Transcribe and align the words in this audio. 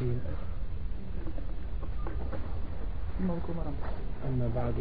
الرحيم. 0.00 0.20
أما 4.28 4.48
بعد 4.56 4.74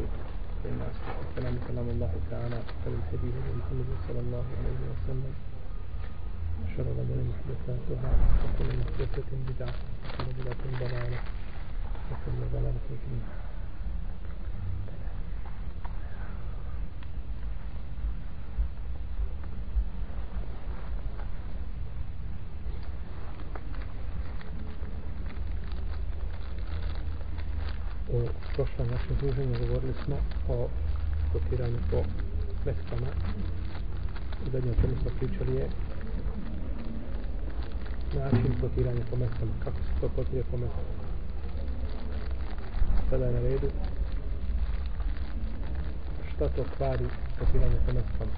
فإن 0.63 0.79
أصدق 0.91 1.17
الكلام 1.27 1.55
كلام 1.67 1.87
الله 1.89 2.13
تعالى 2.31 2.59
خير 2.85 2.93
الحديث 2.93 3.35
محمد 3.59 3.89
صلى 4.07 4.19
الله 4.19 4.45
عليه 4.59 4.79
وسلم. 4.91 5.33
شر 6.75 6.87
الأمور 6.87 7.19
محدثاتها 7.31 8.11
وكل 8.43 8.69
محدثة 8.79 9.29
بدعة 9.49 9.73
وكل 10.05 10.27
بدعة 10.39 10.63
ضلالة 10.79 11.19
وكل 12.11 12.39
ضلالة 12.53 12.87
في 12.87 13.07
النار. 13.11 13.48
Prošlom 29.09 29.35
druženju 29.35 29.67
govorili 29.67 29.93
smo 30.05 30.15
o 30.49 30.67
kotiranju 31.33 31.77
po 31.91 31.97
meskama. 32.65 33.07
Zadnje 34.51 34.71
o 34.71 34.81
čemu 34.81 34.93
smo 35.01 35.11
pričali 35.19 35.55
je 35.55 35.69
način 38.15 38.61
kotiranja 38.61 39.01
po 39.09 39.15
meskama. 39.15 39.51
Kako 39.63 39.77
se 39.77 40.01
to 40.01 40.09
kotira 40.15 40.43
po 40.51 40.57
meskama? 40.57 40.93
Sada 43.09 43.25
je 43.25 43.33
na 43.33 43.39
redu 43.39 43.69
šta 46.35 46.49
to 46.49 46.63
kvari 46.77 47.05
kotiranje 47.39 47.77
po 47.85 47.93
meskama. 47.93 48.31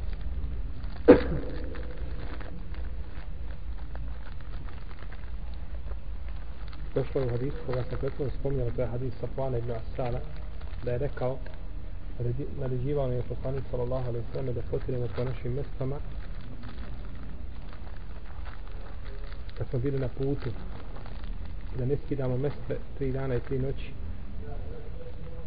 došlo 6.95 7.21
je 7.21 7.27
u 7.27 7.29
hadisu 7.29 7.57
koga 7.65 7.83
sam 7.89 7.99
prethodno 7.99 8.33
spominjala, 8.39 8.71
to 8.75 8.81
je 8.81 8.87
hadis 8.87 9.13
Safwana 9.21 9.57
ibn 9.57 9.71
Asala, 9.71 10.19
da 10.83 10.91
je 10.91 10.97
rekao, 10.97 11.37
naređivao 12.59 13.07
nam 13.07 13.15
je 13.15 13.23
poslanik 13.29 13.63
sallallahu 13.71 14.09
alaihi 14.09 14.25
sallam 14.33 14.55
da 14.55 14.61
potiremo 14.71 15.07
po 15.15 15.23
našim 15.23 15.53
mestama 15.53 15.95
kad 19.57 19.67
smo 19.69 19.79
bili 19.79 19.99
na 19.99 20.07
putu 20.07 20.49
da 21.77 21.85
ne 21.85 21.97
skidamo 22.05 22.37
meste 22.37 22.77
tri 22.97 23.11
dana 23.11 23.35
i 23.35 23.39
tri 23.39 23.59
noći 23.59 23.93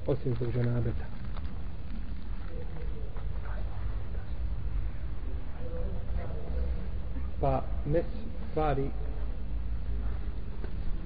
osim 0.07 0.35
zbog 0.35 0.51
ženabeta 0.53 1.05
pa 7.41 7.63
mes 7.87 8.05
stvari 8.51 8.91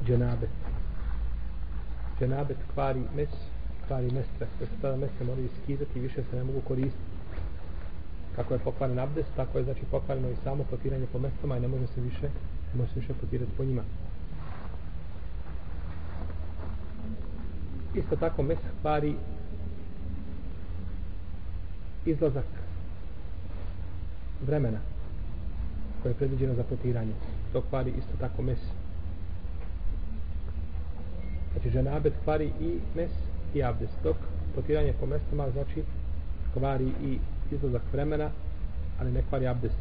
dženabet. 0.06 0.50
Dženabet 2.20 2.56
kvari 2.74 3.02
mes, 3.16 3.28
stari 3.88 4.10
mestre. 4.12 4.46
Da 4.60 4.66
se 4.66 4.72
tada 4.82 4.96
mestre 4.96 5.26
moraju 5.26 5.48
skidati 5.62 5.98
i 5.98 6.02
više 6.02 6.22
se 6.30 6.36
ne 6.36 6.44
mogu 6.44 6.60
koristiti. 6.60 7.16
Kako 8.36 8.54
je 8.54 8.60
pokvaren 8.60 8.98
abdest, 8.98 9.28
tako 9.36 9.58
je 9.58 9.64
znači 9.64 9.80
pokvareno 9.90 10.28
i 10.30 10.36
samo 10.44 10.64
potiranje 10.70 11.06
po 11.12 11.18
mestama 11.18 11.56
i 11.56 11.60
ne 11.60 11.68
može 11.68 11.86
se 11.86 12.00
više, 12.00 12.28
ne 12.72 12.74
može 12.76 12.92
se 12.92 13.00
više 13.00 13.14
potirati 13.20 13.52
po 13.56 13.64
njima. 13.64 13.82
Isto 17.94 18.16
tako 18.16 18.42
mes 18.42 18.58
kvari 18.82 19.14
izlazak 22.06 22.46
vremena 24.46 24.78
koje 26.02 26.10
je 26.10 26.16
predviđeno 26.16 26.54
za 26.54 26.62
potiranje. 26.62 27.12
To 27.52 27.62
kvari 27.70 27.90
isto 27.90 28.16
tako 28.20 28.42
mes 28.42 28.58
Znači 31.52 31.70
ženabet 31.70 32.12
kvari 32.24 32.52
i 32.60 32.78
mes 32.96 33.10
i 33.54 33.62
abdest. 33.62 33.92
Dok 34.02 34.16
potiranje 34.54 34.92
po 35.00 35.06
mestama 35.06 35.50
znači 35.50 35.82
kvari 36.54 36.92
i 37.02 37.18
izlazak 37.50 37.82
vremena, 37.92 38.30
ali 39.00 39.12
ne 39.12 39.22
kvari 39.28 39.46
abdest. 39.46 39.78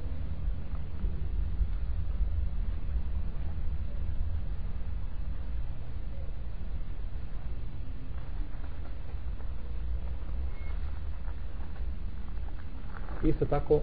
Isto 13.24 13.46
tako 13.46 13.82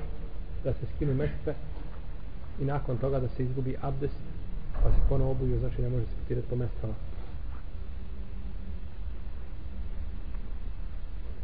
da 0.64 0.72
se 0.72 0.86
skinu 0.96 1.14
mestve 1.14 1.54
i 2.60 2.64
nakon 2.64 2.96
toga 2.96 3.20
da 3.20 3.28
se 3.28 3.42
izgubi 3.42 3.76
abdest 3.82 4.18
pa 4.82 4.90
se 4.90 4.96
ponovo 5.08 5.30
obuju, 5.30 5.58
znači 5.58 5.82
ne 5.82 5.88
može 5.88 6.04
se 6.04 6.12
potirati 6.22 6.48
po 6.48 6.56
mestama. 6.56 6.94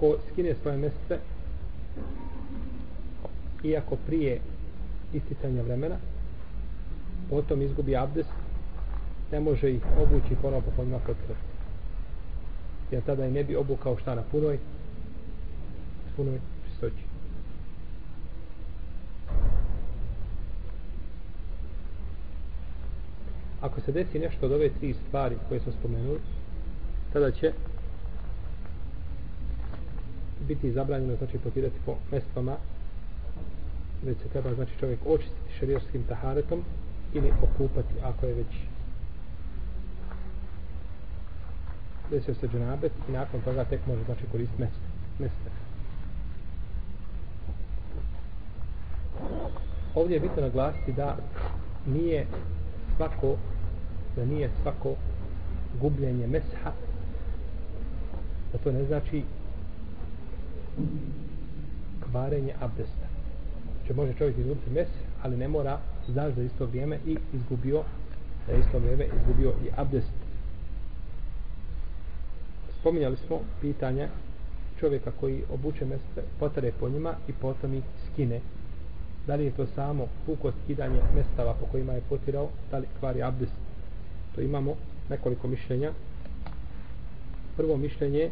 Ko 0.01 0.17
skine 0.33 0.55
svoje 0.63 0.77
mjeste 0.77 1.19
iako 3.65 3.97
prije 4.07 4.41
isticanja 5.13 5.63
vremena 5.63 5.97
potom 7.31 7.63
izgubi 7.63 7.97
abdest 7.97 8.29
ne 9.33 9.41
može 9.41 9.71
ih 9.71 9.83
obući 9.99 10.37
ponovno 10.43 10.71
po 10.77 10.85
njima 10.85 10.99
potrebati 10.99 11.51
jer 12.91 13.03
tada 13.03 13.27
i 13.27 13.31
ne 13.31 13.45
bi 13.45 13.57
obukao 13.57 13.97
šta 13.97 14.15
na 14.15 14.23
punoj 14.23 14.59
punoj 16.17 16.41
čistoći. 16.69 17.05
Ako 23.61 23.81
se 23.81 23.93
desi 23.93 24.19
nešto 24.19 24.47
od 24.47 24.53
ove 24.53 24.69
tri 24.69 24.95
stvari 25.09 25.37
koje 25.49 25.61
smo 25.61 25.73
spomenuli 25.73 26.21
tada 27.13 27.31
će 27.31 27.53
biti 30.51 30.73
zabranjeno 30.73 31.17
znači 31.17 31.39
potirati 31.39 31.77
po 31.87 31.97
mestvama 32.13 32.57
već 34.03 34.19
se 34.19 34.29
treba 34.29 34.55
znači 34.55 34.73
čovjek 34.81 35.01
očistiti 35.07 35.55
šarijerskim 35.59 36.05
taharetom 36.09 36.63
ili 37.13 37.33
okupati 37.43 37.95
ako 38.03 38.27
je 38.27 38.35
već 38.35 38.53
desio 42.11 42.35
se 42.35 42.49
dženabet 42.49 42.93
i 43.09 43.13
nakon 43.13 43.41
toga 43.41 43.65
tek 43.65 43.87
može 43.87 44.05
znači 44.05 44.27
koristiti 44.33 44.63
mjesto 44.63 44.81
mjesto 45.19 45.51
ovdje 49.95 50.15
je 50.15 50.21
bitno 50.21 50.43
naglasiti 50.43 50.93
da 50.93 51.17
nije 51.87 52.27
svako 52.97 53.37
da 54.17 54.25
nije 54.25 54.51
svako 54.63 54.95
gubljenje 55.81 56.27
mesha 56.27 56.73
da 58.53 58.59
to 58.59 58.73
ne 58.73 58.85
znači 58.85 59.23
kvarenje 62.11 62.55
abdesta. 62.61 63.07
Znači 63.79 63.95
može 63.95 64.15
čovjek 64.19 64.39
izgubiti 64.39 64.71
mes, 64.71 64.89
ali 65.23 65.37
ne 65.37 65.49
mora 65.49 65.79
znaš 66.09 66.35
da 66.35 66.43
isto 66.43 66.67
vrijeme 66.67 66.99
i 67.07 67.17
izgubio 67.33 67.83
da 68.47 68.57
isto 68.57 68.79
vrijeme 68.79 69.07
izgubio 69.21 69.51
i 69.65 69.69
abdest. 69.77 70.13
Spominjali 72.81 73.17
smo 73.17 73.41
pitanje 73.61 74.09
čovjeka 74.81 75.11
koji 75.21 75.43
obuče 75.53 75.85
mese, 75.85 76.29
potare 76.39 76.73
po 76.81 76.89
njima 76.89 77.15
i 77.29 77.33
potom 77.33 77.75
ih 77.75 77.85
skine. 78.07 78.41
Da 79.27 79.35
li 79.35 79.45
je 79.45 79.51
to 79.51 79.67
samo 79.75 80.07
puko 80.27 80.53
skidanje 80.65 81.01
mestava 81.15 81.55
po 81.55 81.67
kojima 81.67 81.93
je 81.93 82.03
potirao, 82.09 82.49
da 82.71 82.79
li 82.79 82.87
kvari 83.01 83.23
abdest. 83.23 83.53
To 84.35 84.41
imamo 84.41 84.75
nekoliko 85.11 85.49
mišljenja. 85.49 85.93
Prvo 87.57 87.77
mišljenje 87.77 88.31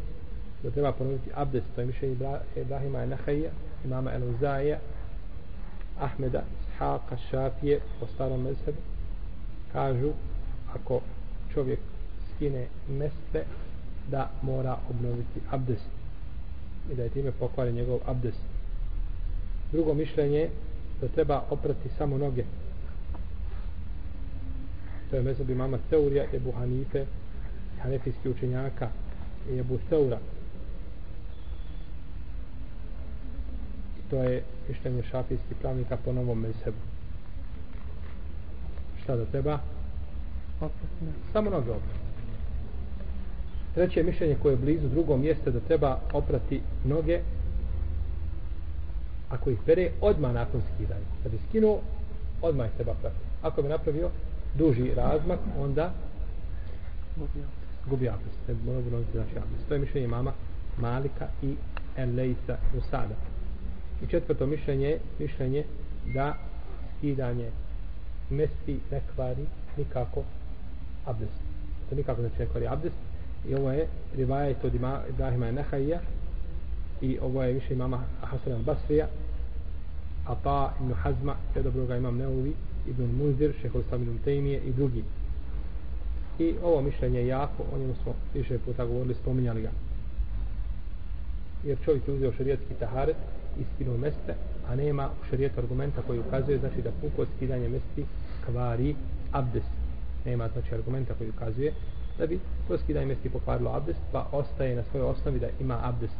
da 0.63 0.71
treba 0.71 0.91
ponoviti 0.91 1.29
abdest, 1.35 1.65
to 1.75 1.81
je 1.81 1.87
mišljenje 1.87 2.15
Ibrahima 2.55 3.05
Nahajja, 3.05 3.51
imama 3.85 4.13
El 4.13 4.23
Uzaija, 4.29 4.79
Ahmeda, 5.99 6.43
Ishaqa, 6.61 7.17
Šafije, 7.29 7.79
po 7.99 8.07
starom 8.07 8.43
mezhebu, 8.43 8.77
kažu, 9.73 10.11
ako 10.75 11.01
čovjek 11.53 11.79
skine 12.35 12.67
meste, 12.89 13.43
da 14.11 14.29
mora 14.41 14.77
obnoviti 14.89 15.39
abdest 15.51 15.89
i 16.91 16.95
da 16.95 17.03
je 17.03 17.09
time 17.09 17.31
pokvaren 17.31 17.75
njegov 17.75 17.99
abdest. 18.05 18.41
Drugo 19.71 19.93
mišljenje 19.93 20.49
da 21.01 21.07
treba 21.07 21.43
oprati 21.49 21.89
samo 21.97 22.17
noge. 22.17 22.43
To 25.09 25.15
je 25.15 25.21
mezeb 25.21 25.49
imama 25.49 25.77
Teurija, 25.89 26.25
Ebu 26.33 26.51
Hanife, 26.51 27.05
Hanefijski 27.81 28.29
učenjaka 28.29 28.89
Ebu 29.59 29.79
Teura. 29.89 30.19
To 34.09 34.23
je 34.23 34.43
mišljenje 34.69 35.03
šafijskih 35.03 35.57
pravnika 35.61 35.97
po 36.05 36.13
novom 36.13 36.39
mesebu. 36.39 36.77
Šta 39.03 39.15
da 39.15 39.25
treba? 39.25 39.59
Samo 41.33 41.49
noge 41.49 41.71
oprati. 41.71 41.99
Treće 43.73 44.03
mišljenje 44.03 44.35
koje 44.41 44.53
je 44.53 44.57
blizu 44.57 44.87
drugom 44.87 45.21
mjeste 45.21 45.51
da 45.51 45.59
treba 45.59 45.99
oprati 46.13 46.61
noge 46.85 47.19
ako 49.29 49.49
ih 49.49 49.57
pere 49.65 49.91
odmah 50.01 50.33
nakon 50.33 50.61
skidanja. 50.73 51.05
Da 51.23 51.29
bi 51.29 51.37
skinuo, 51.49 51.79
odmah 52.41 52.67
ih 52.67 52.73
treba 52.75 52.93
prati. 52.93 53.15
Ako 53.41 53.61
bi 53.61 53.69
napravio 53.69 54.09
duži 54.57 54.93
razmak, 54.95 55.39
onda 55.59 55.93
gubi 57.89 58.09
abdest. 58.09 58.47
Ne 58.47 58.53
bi 58.53 58.65
morao 58.65 58.79
obnoviti 58.79 59.11
znači 59.11 59.37
abdest. 59.37 59.67
To 59.67 59.73
je 59.73 59.79
mišljenje 59.79 60.07
mama 60.07 60.33
Malika 60.77 61.27
i 61.41 61.55
Elejsa 61.97 62.57
Usada. 62.77 63.15
I 64.03 64.07
četvrto 64.07 64.45
mišljenje 64.45 64.87
je 64.87 64.99
mišljenje 65.19 65.63
da 66.13 66.33
skidanje 66.97 67.49
mesti 68.29 68.79
ne 68.91 69.01
kvari 69.15 69.45
nikako 69.77 70.23
abdest. 71.05 71.39
To 71.89 71.95
nikako 71.95 72.21
znači 72.21 72.39
ne 72.39 72.45
kvari 72.45 72.67
abdest. 72.67 72.95
I 73.49 73.55
ovo 73.55 73.71
je 73.71 73.87
rivajet 74.15 74.63
od 74.63 74.75
Ibrahima 75.09 75.51
Nehajija 75.51 75.99
i 77.01 77.19
ovo 77.21 77.43
je 77.43 77.53
više 77.53 77.73
imama 77.73 78.03
Hasan 78.21 78.53
al-Basrija 78.53 79.05
a 80.27 80.35
pa 80.43 80.73
Ibn 80.81 80.93
Hazma 80.93 81.35
te 81.53 81.63
dobro 81.63 81.85
ga 81.85 81.97
imam 81.97 82.17
Neuvi 82.17 82.53
Ibn 82.87 83.03
Munzir, 83.17 83.53
Šehol 83.61 83.83
Sam 83.89 84.01
Ibn 84.01 84.17
Tejmije 84.23 84.59
i 84.59 84.71
drugi 84.71 85.03
i 86.39 86.55
ovo 86.63 86.81
mišljenje 86.81 87.19
je 87.19 87.27
jako 87.27 87.63
o 87.73 87.77
njemu 87.77 87.93
smo 88.03 88.13
više 88.33 88.57
puta 88.65 88.85
govorili, 88.85 89.13
spominjali 89.13 89.61
ga 89.61 89.69
jer 91.63 91.77
čovjek 91.85 92.07
je 92.07 92.13
uzeo 92.13 92.31
šarijetski 92.31 92.73
taharet 92.79 93.15
i 93.57 93.83
meste 93.83 94.35
a 94.67 94.75
nema 94.75 95.09
u 95.21 95.25
šarijetu 95.29 95.59
argumenta 95.59 96.01
koji 96.01 96.19
ukazuje 96.19 96.57
znači 96.57 96.81
da 96.81 96.91
puko 97.01 97.25
skidanje 97.35 97.69
mesti 97.69 98.05
kvari 98.45 98.95
abdest. 99.31 99.71
Nema 100.25 100.47
znači 100.47 100.75
argumenta 100.75 101.13
koji 101.13 101.29
ukazuje 101.29 101.73
da 102.17 102.27
bi 102.27 102.39
to 102.67 102.77
skidanje 102.77 103.05
mesti 103.05 103.29
pokvarilo 103.29 103.71
abdest 103.71 103.99
pa 104.11 104.27
ostaje 104.31 104.75
na 104.75 104.83
svojoj 104.83 105.07
osnovi 105.07 105.39
da 105.39 105.47
ima 105.59 105.79
abdest. 105.83 106.17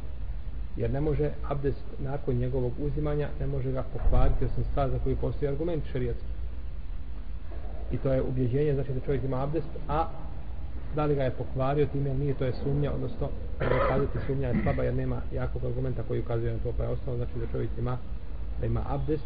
Jer 0.76 0.92
ne 0.92 1.02
može 1.02 1.32
abdest 1.48 1.84
nakon 2.00 2.36
njegovog 2.36 2.74
uzimanja 2.80 3.30
ne 3.40 3.48
može 3.48 3.72
ga 3.72 3.84
pokvariti 3.84 4.46
osim 4.46 4.64
stvar 4.72 4.90
za 4.90 5.00
koji 5.00 5.16
postoji 5.16 5.50
argument 5.50 5.84
šarijetski. 5.92 6.28
I 7.92 7.98
to 7.98 8.14
je 8.14 8.22
ubjeđenje 8.22 8.74
znači 8.74 8.94
da 8.94 9.00
čovjek 9.00 9.24
ima 9.24 9.44
abdest 9.44 9.70
a 9.88 10.08
da 10.96 11.06
li 11.06 11.16
ga 11.16 11.24
je 11.24 11.32
pokvario 11.32 11.86
time 11.86 12.14
nije 12.14 12.34
to 12.34 12.46
je 12.46 12.54
sumnja 12.64 12.92
odnosno 12.92 13.28
da 13.60 13.88
kazati 13.90 14.18
sumnja 14.28 14.48
je 14.48 14.62
slaba 14.64 14.84
jer 14.84 14.94
nema 14.94 15.22
jakog 15.34 15.66
argumenta 15.66 16.04
koji 16.08 16.20
ukazuje 16.20 16.54
na 16.54 16.60
to 16.60 16.74
pa 16.78 16.84
je 16.84 16.90
ostalo 16.90 17.18
znači 17.18 17.40
da 17.40 17.52
čovjek 17.52 17.70
ima 17.78 17.98
da 18.60 18.66
ima 18.66 18.84
abdest. 18.88 19.24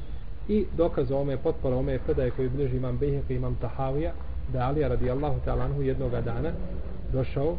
I 0.48 0.66
dokaz 0.78 1.12
o 1.12 1.18
ome 1.18 1.38
potpora 1.38 1.76
ome 1.76 2.00
predaje 2.00 2.32
koji 2.32 2.50
bliži 2.50 2.78
imam 2.78 2.98
Bejhek 2.98 3.30
i 3.30 3.36
imam 3.36 3.56
Tahavija 3.56 4.12
da 4.54 4.60
je 4.60 4.66
Alija 4.66 4.88
radijallahu 4.88 5.40
ta'ala 5.46 5.82
jednoga 5.82 6.22
dana 6.22 6.52
došao 7.14 7.58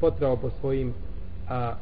potrao 0.00 0.36
po 0.36 0.50
svojim 0.60 0.94
a, 1.48 1.74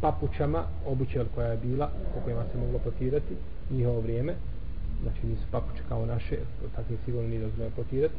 papučama 0.00 0.64
obućel 0.86 1.24
koja 1.34 1.48
je 1.48 1.56
bila 1.56 1.90
po 2.14 2.20
kojima 2.24 2.42
se 2.52 2.58
moglo 2.58 2.78
potirati 2.78 3.36
njihovo 3.70 4.00
vrijeme. 4.00 4.34
Znači 5.02 5.26
nisu 5.26 5.42
papuče 5.50 5.82
kao 5.88 6.06
naše 6.06 6.36
takve 6.76 6.96
sigurno 7.04 7.28
nije 7.28 7.40
dozvoljeno 7.40 7.76
potirati. 7.76 8.14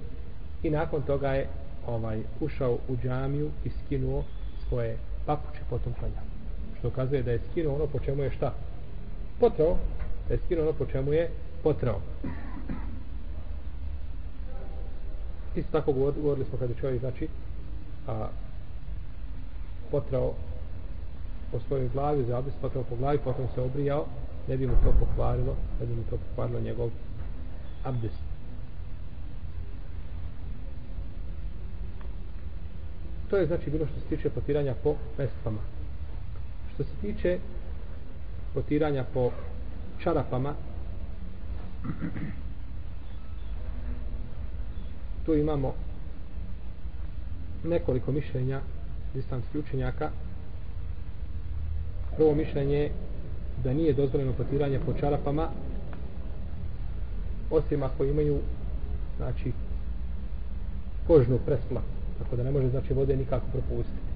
I 0.64 0.70
nakon 0.70 1.02
toga 1.02 1.28
je 1.28 1.48
ovaj 1.88 2.22
ušao 2.40 2.78
u 2.88 2.98
džamiju 3.04 3.50
i 3.66 3.70
skinuo 3.70 4.24
svoje 4.68 4.98
papuče 5.26 5.62
potom 5.70 5.94
klanjao. 5.94 6.24
Što 6.80 6.90
kazuje 6.90 7.24
da 7.24 7.32
je 7.32 7.40
skinuo 7.52 7.76
ono 7.76 7.88
po 7.88 8.00
čemu 8.00 8.24
je 8.24 8.32
šta? 8.32 8.54
Potrao. 9.40 9.78
Da 10.28 10.34
je 10.34 10.40
skinuo 10.46 10.64
ono 10.64 10.74
po 10.74 10.86
čemu 10.86 11.14
je 11.14 11.30
potrao. 11.64 12.00
Isto 15.56 15.72
tako 15.72 15.94
govorili 15.94 16.46
smo 16.46 16.58
kada 16.58 16.74
čovjek 16.74 17.00
znači 17.00 17.28
a, 18.08 18.28
potrao 19.92 20.34
po 21.52 21.60
svojoj 21.60 21.90
glavi, 21.90 22.24
za 22.24 22.38
abdest 22.38 22.58
potrao 22.62 22.84
po 22.84 22.96
glavi, 22.96 23.18
potom 23.18 23.46
se 23.56 23.62
obrijao, 23.62 24.06
ne 24.48 24.58
bi 24.58 24.68
mu 24.68 24.74
to 24.84 24.94
pokvarilo, 25.00 25.56
ne 25.80 25.86
bi 25.86 25.94
mu 25.96 26.04
to 26.10 26.18
pokvarilo 26.18 26.60
njegov 26.60 26.90
abdest. 27.84 28.31
To 33.32 33.38
je 33.38 33.48
znači 33.48 33.70
bilo 33.70 33.86
što 33.86 34.00
se 34.00 34.06
tiče 34.16 34.30
potiranja 34.30 34.76
po 34.84 34.96
mestvama. 35.18 35.60
Što 36.74 36.84
se 36.84 36.90
tiče 37.02 37.40
potiranja 38.54 39.06
po 39.14 39.32
čarapama, 40.04 40.54
tu 45.26 45.34
imamo 45.34 45.74
nekoliko 47.64 48.12
mišljenja 48.12 48.62
distanskih 49.14 49.62
učenjaka 49.62 50.10
prvo 52.18 52.36
mišljenje 52.36 52.92
da 53.64 53.74
nije 53.74 53.94
dozvoljeno 53.94 54.34
potiranje 54.34 54.80
po 54.86 54.94
čarapama 54.94 55.50
osim 57.52 57.84
ako 57.84 58.04
imaju 58.06 58.40
znači 59.18 59.52
kožnu 61.08 61.40
presla 61.46 61.82
tako 62.24 62.36
da 62.36 62.44
ne 62.44 62.52
može 62.52 62.70
znači 62.70 62.94
vode 62.94 63.18
nikako 63.18 63.46
propustiti. 63.52 64.12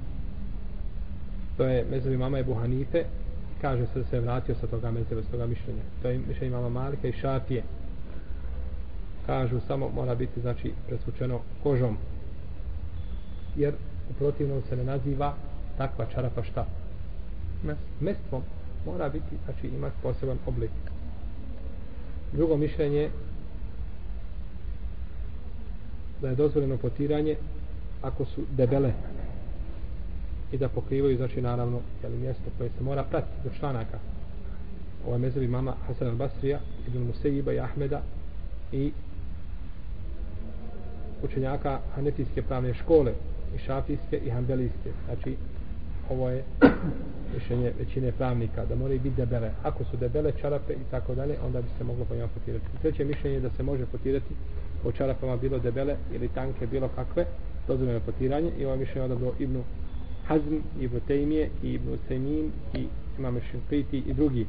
To 1.57 1.65
je 1.65 1.85
mezovi 1.91 2.17
mama 2.17 2.39
Ebu 2.39 2.53
Hanife. 2.53 3.03
Kaže 3.61 3.85
se 3.85 3.99
da 3.99 4.05
se 4.05 4.19
vratio 4.19 4.55
sa 4.55 4.67
toga 4.67 4.91
mezeva 4.91 5.21
s 5.21 5.27
toga 5.27 5.45
mišljenja. 5.45 5.81
To 6.01 6.07
je 6.07 6.19
mišljenje 6.27 6.55
mama 6.55 6.69
Malika 6.69 7.07
i 7.07 7.11
Šafije. 7.11 7.63
Kažu 9.25 9.59
samo 9.67 9.89
mora 9.95 10.15
biti 10.15 10.41
znači 10.41 10.73
presvučeno 10.87 11.39
kožom. 11.63 11.97
Jer 13.55 13.73
u 14.09 14.13
protivnom 14.13 14.61
se 14.69 14.75
ne 14.75 14.83
naziva 14.83 15.33
takva 15.77 16.05
čarapa 16.13 16.43
šta? 16.43 16.65
Mestvom. 17.99 18.41
Mora 18.85 19.09
biti 19.09 19.35
znači 19.45 19.67
imati 19.67 19.95
poseban 20.03 20.37
oblik. 20.45 20.71
Drugo 22.33 22.57
mišljenje 22.57 23.09
da 26.21 26.29
je 26.29 26.35
dozvoljeno 26.35 26.77
potiranje 26.77 27.35
ako 28.01 28.25
su 28.25 28.41
debele 28.51 28.93
i 30.51 30.57
da 30.57 30.69
pokrivaju 30.69 31.17
znači 31.17 31.41
naravno 31.41 31.79
jeli, 32.03 32.17
mjesto 32.17 32.43
koje 32.57 32.69
se 32.69 32.83
mora 32.83 33.03
pratiti 33.03 33.43
do 33.43 33.49
članaka. 33.59 33.99
Ovaj 35.07 35.19
mezovi 35.19 35.47
mama 35.47 35.73
Hasan 35.87 36.07
al-Basrija 36.07 36.57
Ibn 36.87 37.07
Musejiba 37.07 37.53
i 37.53 37.59
Ahmeda 37.59 38.01
i 38.71 38.91
učenjaka 41.23 41.79
Hanefijske 41.95 42.41
pravne 42.41 42.73
škole 42.73 43.13
i 43.55 43.57
Šafijske 43.57 44.17
i 44.17 44.29
Hanbelijske. 44.29 44.91
Znači 45.05 45.35
ovo 46.09 46.29
je 46.29 46.43
mišljenje 47.35 47.71
većine 47.79 48.11
pravnika 48.11 48.65
da 48.65 48.75
moraju 48.75 48.99
biti 48.99 49.15
debele. 49.15 49.51
Ako 49.63 49.83
su 49.83 49.97
debele 49.97 50.31
čarape 50.41 50.73
i 50.73 50.91
tako 50.91 51.15
dalje 51.15 51.35
onda 51.45 51.61
bi 51.61 51.67
se 51.77 51.83
moglo 51.83 52.05
po 52.05 52.15
njima 52.15 52.27
potirati. 52.27 52.65
Treće 52.81 53.05
mišljenje 53.05 53.35
je 53.35 53.41
da 53.41 53.49
se 53.49 53.63
može 53.63 53.85
potirati 53.85 54.35
po 54.83 54.91
čarapama 54.91 55.37
bilo 55.37 55.59
debele 55.59 55.95
ili 56.13 56.27
tanke 56.27 56.67
bilo 56.67 56.87
kakve 56.95 57.25
dozvoljeno 57.67 57.99
potiranje. 57.99 58.51
I 58.59 58.65
ovo 58.65 58.75
mišljenje 58.75 59.05
odabro 59.05 59.33
Ibnu 59.39 59.63
Hazm, 60.27 60.55
Ibnu 60.79 60.99
Tejmije 61.07 61.49
i 61.63 61.73
Ibnu 61.73 61.97
Tejmin 62.07 62.51
i 62.73 62.87
Imam 63.17 63.39
Šinkriti 63.51 63.97
i 63.97 64.13
drugi. 64.13 64.45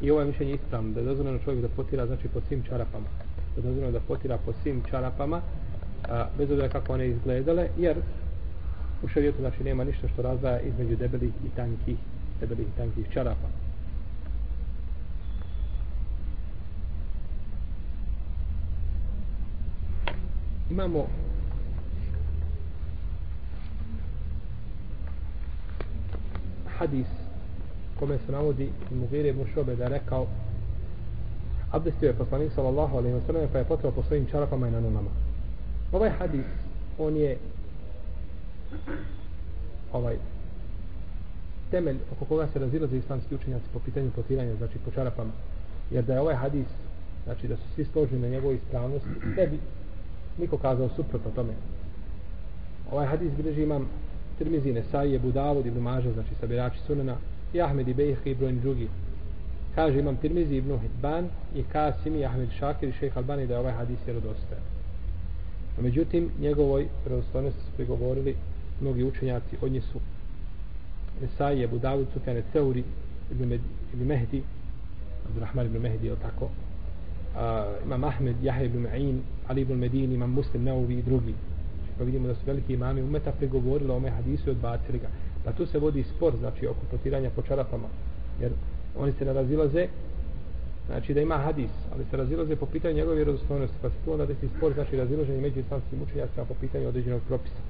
I 0.00 0.10
ovo 0.10 0.20
je 0.20 0.26
mišljenje 0.26 0.54
ispravno 0.54 0.92
da 0.92 1.00
je 1.00 1.06
dozvoljeno 1.06 1.38
čovjek 1.38 1.62
da 1.62 1.68
potira 1.68 2.06
znači 2.06 2.28
po 2.28 2.40
svim 2.40 2.62
čarapama. 2.62 3.06
Da 3.54 3.60
je 3.60 3.62
dozvoljeno 3.62 3.92
da 3.92 4.00
potira 4.00 4.38
po 4.44 4.52
svim 4.62 4.82
čarapama 4.90 5.40
a, 6.08 6.26
bez 6.38 6.50
obzira 6.50 6.68
kako 6.68 6.92
one 6.92 7.08
izgledale, 7.08 7.68
jer 7.78 7.96
u 9.02 9.08
šarijetu 9.08 9.38
znači 9.40 9.64
nema 9.64 9.84
ništa 9.84 10.08
što 10.08 10.22
razvaja 10.22 10.60
između 10.60 10.96
debelih 10.96 11.32
i 11.46 11.56
tankih, 11.56 11.96
debelih 12.40 12.66
i 12.66 12.76
tankih 12.76 13.06
čarapa. 13.12 13.65
Imamo 20.70 21.06
hadis 26.78 27.06
kome 27.98 28.18
se 28.26 28.32
navodi 28.32 28.70
Mugire 28.90 29.28
ibn 29.28 29.44
Šobe 29.54 29.76
da 29.76 29.84
je 29.84 29.88
rekao 29.88 30.26
abdestio 31.72 32.06
je 32.06 32.14
poslanik 32.14 32.52
sallallahu 32.52 32.96
alaihi 32.96 33.16
wa 33.16 33.26
sallam 33.26 33.48
pa 33.52 33.58
je 33.58 33.64
potrao 33.64 33.92
po 33.92 34.02
svojim 34.02 34.26
čarapama 34.26 34.68
i 34.68 34.70
na 34.70 34.80
ovaj 35.92 36.10
hadis 36.10 36.46
on 36.98 37.16
je 37.16 37.38
ovaj 39.92 40.16
temelj 41.70 41.96
oko 42.12 42.24
koga 42.24 42.46
se 42.52 42.58
razilaze 42.58 42.96
islamski 42.96 43.34
učenjaci 43.34 43.64
po 43.72 43.78
pitanju 43.78 44.10
potiranja 44.10 44.56
znači 44.56 44.78
po 44.84 44.90
čarapama. 44.90 45.30
Jer 45.90 46.04
da 46.04 46.14
je 46.14 46.20
ovaj 46.20 46.34
hadis 46.34 46.66
znači 47.24 47.48
da 47.48 47.56
su 47.56 47.62
svi 47.74 47.84
složeni 47.84 48.22
na 48.22 48.28
njegovoj 48.28 48.56
ispravnosti 48.56 49.08
ne 49.36 49.46
bi 49.46 49.58
niko 50.38 50.58
kazao 50.58 50.88
suprotno 50.88 51.30
tome 51.30 51.52
ovaj 52.92 53.06
hadis 53.06 53.32
bilježi 53.36 53.62
imam 53.62 53.88
Tirmizine, 54.38 54.82
Ebu 55.14 55.32
Davud, 55.32 55.66
Ibn 55.66 55.80
Maža, 55.80 56.12
znači 56.12 56.34
sabirači 56.40 56.78
sunana, 56.86 57.16
i 57.54 57.60
Ahmed 57.60 57.88
i 57.88 57.94
Bejh 57.94 58.18
i 58.24 58.34
brojni 58.34 58.60
drugi. 58.60 58.88
Kaže 59.74 59.98
imam 59.98 60.16
Tirmizi, 60.16 60.56
Ibn 60.56 60.78
Hidban, 60.78 61.28
i 61.54 61.62
Kasim, 61.62 62.16
i 62.16 62.24
Ahmed 62.24 62.48
Šakir, 62.58 62.88
i 62.88 62.92
šejh 62.92 63.16
Albani, 63.16 63.46
da 63.46 63.54
je 63.54 63.60
ovaj 63.60 63.72
hadis 63.72 63.98
vjerodostojan. 64.06 64.62
A 65.78 65.82
međutim, 65.82 66.30
njegovoj 66.40 66.88
pravoslavnosti 67.04 67.60
su 67.60 67.70
prigovorili 67.76 68.36
mnogi 68.80 69.04
učenjaci, 69.04 69.56
od 69.62 69.72
njih 69.72 69.84
su 69.84 70.00
Nesai, 71.20 71.62
Ebu 71.62 71.78
Davud, 71.78 72.06
Sufjane 72.14 72.42
Ceuri, 72.52 72.84
Ibn, 73.30 73.52
Ibn 73.94 74.06
Mehdi, 74.06 74.42
Abdurrahman 75.28 75.66
Ibn 75.66 75.78
Mehdi, 75.78 76.06
ili 76.06 76.16
tako, 76.22 76.48
imam 77.84 78.04
Ahmed, 78.04 78.36
Jahe 78.42 78.64
ibn 78.64 78.78
Ma'in, 78.78 79.20
Ali 79.48 79.60
ibn 79.60 79.74
Medin, 79.74 80.12
imam 80.12 80.30
Muslim 80.30 80.64
Nauvi 80.64 80.98
i 80.98 81.02
drugi. 81.02 81.34
Pa 81.98 82.04
vidimo 82.04 82.28
da 82.28 82.34
su 82.34 82.40
veliki 82.46 82.74
imami 82.74 83.02
umeta 83.02 83.32
pregovorili 83.32 83.90
o 83.90 83.96
ome 83.96 84.10
hadisu 84.10 84.48
i 84.48 84.50
odbacili 84.50 84.98
ga. 84.98 85.08
Pa 85.44 85.52
tu 85.52 85.66
se 85.66 85.78
vodi 85.78 86.04
spor, 86.16 86.36
znači, 86.36 86.66
oko 86.66 86.80
potiranja 86.90 87.30
po 87.30 87.42
čarapama. 87.42 87.88
Jer 88.40 88.52
oni 88.98 89.12
se 89.12 89.24
ne 89.24 89.32
razilaze, 89.32 89.86
znači 90.86 91.14
da 91.14 91.20
ima 91.20 91.36
hadis, 91.36 91.70
ali 91.92 92.04
se 92.10 92.16
razilaze 92.16 92.56
po 92.56 92.66
pitanju 92.66 92.94
njegove 92.94 93.16
vjerozostojnosti. 93.16 93.76
Pa 93.82 93.88
se 93.88 93.96
tu 94.04 94.12
onda 94.12 94.26
desi 94.26 94.48
spor, 94.56 94.72
znači 94.72 94.96
razilaženje 94.96 95.40
među 95.40 95.60
islamskim 95.60 96.02
učenjacima 96.02 96.44
po 96.44 96.54
pitanju 96.60 96.88
određenog 96.88 97.22
propisa. 97.28 97.60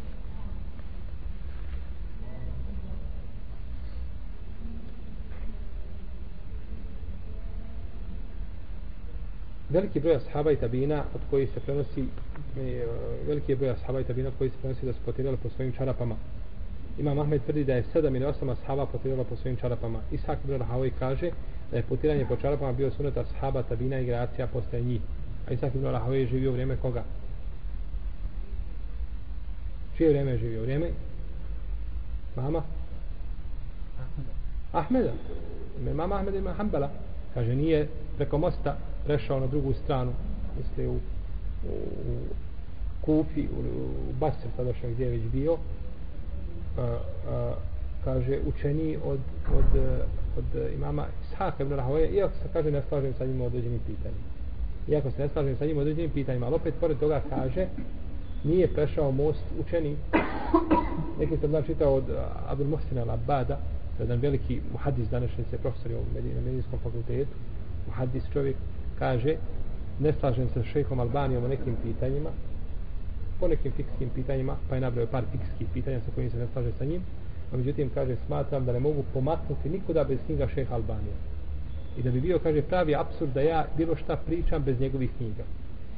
Veliki 9.71 10.01
broj 10.01 10.17
ashaba 10.17 10.53
i 10.53 10.57
tabina 10.57 11.05
od 11.15 11.21
koji 11.31 11.47
se 11.47 11.61
prenosi 11.61 12.05
e, 12.59 12.87
veliki 13.27 13.55
broj 13.55 13.71
ashaba 13.71 14.01
i 14.01 14.05
tabina 14.05 14.29
od 14.29 14.35
koji 14.39 14.51
se 14.51 14.57
prenosi 14.61 14.87
da 14.87 14.93
su 14.93 14.99
potirali 15.05 15.37
po 15.37 15.49
svojim 15.49 15.73
čarapama 15.73 16.15
ima 16.99 17.15
Mahmed 17.15 17.43
tvrdi 17.43 17.65
da 17.65 17.75
je 17.75 17.85
sedam 17.93 18.17
ili 18.17 18.25
osam 18.25 18.49
ashaba 18.49 18.87
potirala 18.87 19.25
po 19.25 19.37
svojim 19.37 19.57
čarapama 19.57 20.01
Ishak 20.13 20.39
ibn 20.45 20.59
Rahavoj 20.59 20.93
kaže 20.99 21.31
da 21.71 21.77
je 21.77 21.83
potiranje 21.83 22.27
po 22.27 22.37
čarapama 22.37 22.73
bio 22.73 22.91
sunet 22.91 23.17
ashaba 23.17 23.63
tabina 23.63 23.99
i 23.99 24.07
gracija 24.07 24.47
postaje 24.47 24.83
njih 24.83 25.01
a 25.49 25.53
Ishak 25.53 25.75
ibn 25.75 25.85
Rahavoj 25.85 26.21
je 26.21 26.27
živio 26.27 26.53
vrijeme 26.53 26.77
koga? 26.77 27.05
čije 29.97 30.09
vrijeme 30.09 30.31
je 30.31 30.39
živio? 30.39 30.63
vrijeme? 30.63 30.91
mama? 32.37 32.63
Ahmeda 33.99 34.31
Ahmeda 34.73 35.13
mama 35.95 36.15
Ahmeda 36.15 36.39
ima 36.39 36.53
Hanbala 36.53 36.91
kaže 37.35 37.55
nije 37.55 37.89
preko 38.17 38.39
mosta 38.39 38.77
prešao 39.07 39.41
na 39.41 39.47
drugu 39.47 39.73
stranu 39.73 40.13
misli 40.59 40.87
u, 40.87 40.93
u, 40.93 40.99
u 42.09 42.19
Kufi 43.01 43.49
u, 43.49 43.61
u 44.11 44.13
Basr 44.21 44.47
tadašnjeg 44.57 44.93
gdje 44.93 45.05
je 45.05 45.11
već 45.11 45.23
bio 45.33 45.57
a, 46.79 46.99
a, 47.29 47.55
kaže 48.05 48.39
učeni 48.47 48.97
od, 49.05 49.21
od, 49.59 49.83
od 50.39 50.73
imama 50.75 51.07
Ishaka 51.25 51.63
ibn 51.63 51.73
Rahovaja 51.73 52.07
iako 52.07 52.35
se 52.35 52.49
kaže 52.53 52.71
ne 52.71 52.83
slažem 52.89 53.15
sa 53.19 53.27
njim 53.27 53.41
određenim 53.41 53.81
pitanjima. 53.87 54.27
Iako 54.89 55.11
se 55.11 55.23
ne 55.23 55.29
slažem 55.29 55.57
sa 55.57 55.67
njim 55.67 55.79
određenim 55.79 56.11
pitanjima 56.11 56.47
ali 56.47 56.55
opet 56.55 56.75
pored 56.81 56.99
toga 56.99 57.23
kaže 57.31 57.67
nije 58.45 58.69
prešao 58.69 59.13
most 59.13 59.45
učeni. 59.61 59.97
Neki 61.19 61.37
sam 61.37 61.51
znači 61.51 61.67
čitao 61.67 61.95
od 61.95 62.05
Abdul 62.49 62.67
Mohsina 62.67 63.05
al-Abada 63.05 63.57
jedan 64.01 64.21
veliki 64.21 64.61
muhadis 64.73 65.09
današnji 65.09 65.45
profesor 65.45 65.61
profesor 65.61 65.93
u 65.93 66.45
medijskom 66.45 66.79
fakultetu 66.79 67.37
muhadis 67.87 68.23
čovjek 68.33 68.57
kaže 68.99 69.37
ne 70.01 70.13
slažem 70.13 70.49
se 70.49 70.63
s 70.63 70.67
šejhom 70.67 71.01
Albanijom 71.01 71.45
o 71.45 71.49
nekim 71.49 71.77
pitanjima 71.83 72.31
po 73.41 73.49
nekim 73.49 73.73
fikskim 73.73 74.09
pitanjima 74.15 74.57
pa 74.69 74.75
je 74.75 74.81
nabrao 74.81 75.07
par 75.07 75.25
fikskih 75.33 75.67
pitanja 75.75 76.01
sa 76.01 76.11
kojim 76.15 76.31
se 76.31 76.37
ne 76.37 76.47
slaže 76.53 76.73
sa 76.79 76.85
njim 76.85 77.03
a 77.53 77.57
međutim 77.57 77.91
kaže 77.95 78.17
smatram 78.27 78.65
da 78.65 78.73
ne 78.73 78.81
mogu 78.81 79.05
pomaknuti 79.15 79.69
nikuda 79.69 80.05
bez 80.05 80.19
knjiga 80.27 80.49
šejha 80.49 80.75
Albanija 80.75 81.17
i 81.99 82.03
da 82.03 82.11
bi 82.11 82.21
bio 82.21 82.39
kaže 82.39 82.63
pravi 82.63 82.95
apsurd 82.95 83.33
da 83.33 83.41
ja 83.41 83.67
bilo 83.77 83.97
šta 83.97 84.17
pričam 84.17 84.63
bez 84.63 84.81
njegovih 84.81 85.11
knjiga. 85.17 85.45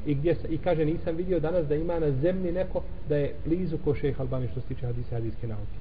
I 0.05 0.15
gdje 0.15 0.35
se, 0.35 0.47
i 0.47 0.57
kaže 0.57 0.85
nisam 0.85 1.15
vidio 1.15 1.39
danas 1.39 1.67
da 1.67 1.75
ima 1.75 1.99
na 1.99 2.11
zemlji 2.11 2.51
neko 2.51 2.81
da 3.09 3.17
je 3.17 3.33
blizu 3.45 3.77
ko 3.77 3.95
šejh 3.95 4.19
Albanija 4.19 4.51
što 4.51 4.61
se 4.61 4.67
tiče 4.67 4.85
hadisa 4.85 5.15
hadijske 5.15 5.47
nauke. 5.47 5.77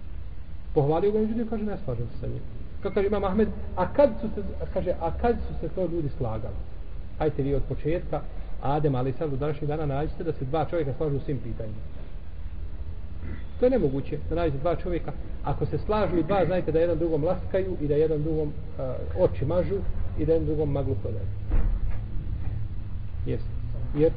Pohvalio 0.75 1.13
ga 1.13 1.19
međutim 1.19 1.49
kaže 1.49 1.65
ne 1.65 1.77
slažem 1.85 2.07
se 2.07 2.19
sa 2.21 2.27
njim. 2.27 2.43
Kako 2.83 2.95
kaže 2.95 3.07
imam 3.07 3.25
Ahmed 3.25 3.49
a 3.77 3.93
kad 3.93 4.11
su 4.21 4.29
se 4.35 4.43
kaže 4.73 4.91
a 5.01 5.11
kad 5.21 5.37
su 5.49 5.55
se 5.61 5.69
to 5.75 5.87
ljudi 5.87 6.09
slagali? 6.19 6.57
Hajte 7.19 7.43
vi 7.43 7.55
od 7.55 7.63
početka 7.69 8.21
Adem, 8.63 8.95
ali 8.95 9.13
sad 9.13 9.31
do 9.31 9.37
današnjeg 9.37 9.69
dana 9.69 9.87
nađete 9.87 10.25
da 10.25 10.33
se 10.33 10.45
dva 10.45 10.65
čovjeka 10.65 10.93
slažu 10.97 11.17
u 11.17 11.21
svim 11.21 11.39
pitanjima. 11.39 11.79
To 13.61 13.67
je 13.67 13.71
nemoguće 13.71 14.19
da 14.29 14.35
nađete 14.35 14.59
dva 14.59 14.77
čovjeka. 14.77 15.13
Ako 15.45 15.67
se 15.67 15.79
slažu 15.79 16.17
i 16.17 16.23
dva, 16.23 16.45
znajte 16.47 16.73
da 16.73 16.79
jedan 16.79 16.99
drugom 16.99 17.25
laskaju 17.25 17.77
i 17.81 17.89
da 17.89 17.95
jedan 17.95 18.23
drugom 18.23 18.49
uh, 18.49 19.23
oči 19.23 19.45
mažu 19.45 19.75
i 20.19 20.27
da 20.27 20.33
jedan 20.33 20.47
drugom 20.47 20.73
maglu 20.73 20.95
prodaju. 20.95 21.27
Jes. 23.27 23.41
Jer, 23.97 24.13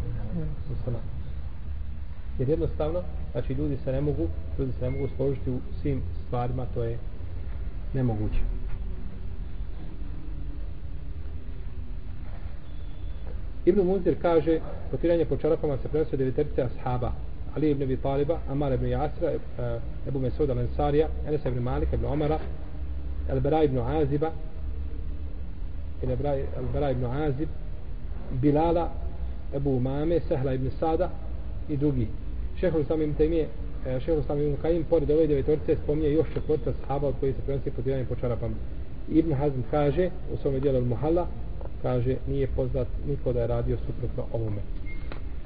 jer 2.40 2.50
jednostavno, 2.50 3.02
znači 3.32 3.54
ljudi 3.54 3.78
se 3.84 3.92
ne 3.92 4.02
mogu, 4.02 4.28
ljudi 4.60 4.72
se 4.80 4.86
ne 4.86 4.90
mogu 4.90 5.08
složiti 5.16 5.52
u 5.52 5.60
svim 5.82 6.02
stvarima, 6.28 6.66
to 6.74 6.84
je 6.84 6.98
nemoguće. 7.94 8.61
Ibn 13.66 13.82
Munzir 13.82 14.16
kaže, 14.22 14.60
potiranje 14.92 15.26
po 15.26 15.38
čarapama 15.38 15.78
se 15.78 15.88
prenosi 15.88 16.18
deveterice 16.18 16.62
ashaba. 16.62 17.12
Ali 17.56 17.72
ibn 17.72 17.84
Abi 17.84 17.98
Taliba, 17.98 18.40
Amar 18.50 18.74
ibn 18.74 18.86
Yasra, 18.86 19.30
e, 19.30 19.80
Ebu 20.08 20.20
Mesud 20.20 20.50
al-Ansarija, 20.50 21.08
Enes 21.28 21.46
ibn 21.46 21.60
Malika 21.60 21.96
ibn 21.96 22.06
Omara, 22.06 22.40
Al-Bara 23.30 23.64
ibn 23.64 23.78
Aziba, 23.78 24.32
Al-Bara 26.04 26.92
ibn 26.92 27.06
Azib, 27.06 27.50
Bilala, 28.42 28.90
Ebu 29.54 29.78
Umame, 29.78 30.20
Sehla 30.28 30.54
ibn 30.54 30.72
Sada 30.80 31.10
i 31.70 31.78
drugi. 31.78 32.08
Šehol 32.60 32.84
samim 32.88 33.14
temije, 33.14 33.48
e, 33.86 34.00
Šehol 34.00 34.24
sam 34.24 34.42
im 34.42 34.58
Kajim, 34.62 34.84
pored 34.90 35.12
ove 35.12 35.28
devetorice, 35.28 35.76
spominje 35.84 36.12
još 36.12 36.28
četvrta 36.34 36.74
sahaba 36.82 37.08
od 37.08 37.16
koji 37.20 37.34
se 37.34 37.42
prenosi 37.46 37.72
potiranje 37.72 38.06
po 38.06 38.16
čarapama. 38.16 38.56
Ibn 39.10 39.34
Hazm 39.34 39.62
kaže 39.72 40.10
u 40.34 40.38
svome 40.38 40.60
dijelu 40.60 40.80
Al-Muhalla, 40.80 41.26
kaže 41.82 42.16
nije 42.28 42.48
poznat 42.48 42.88
niko 43.08 43.34
da 43.34 43.42
je 43.42 43.48
radio 43.48 43.78
suprotno 43.78 44.24
ovome. 44.34 44.62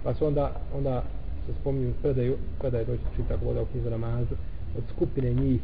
Pa 0.03 0.13
se 0.13 0.25
onda 0.25 0.51
onda 0.75 1.03
se 1.45 1.53
spominju 1.61 1.93
predaju 2.01 2.37
je 2.61 2.85
doći 2.85 3.03
čita 3.15 3.35
voda 3.45 3.61
u 3.61 3.65
knjizu 3.65 3.89
namazu 3.89 4.35
od 4.77 4.83
skupine 4.95 5.33
njih 5.33 5.61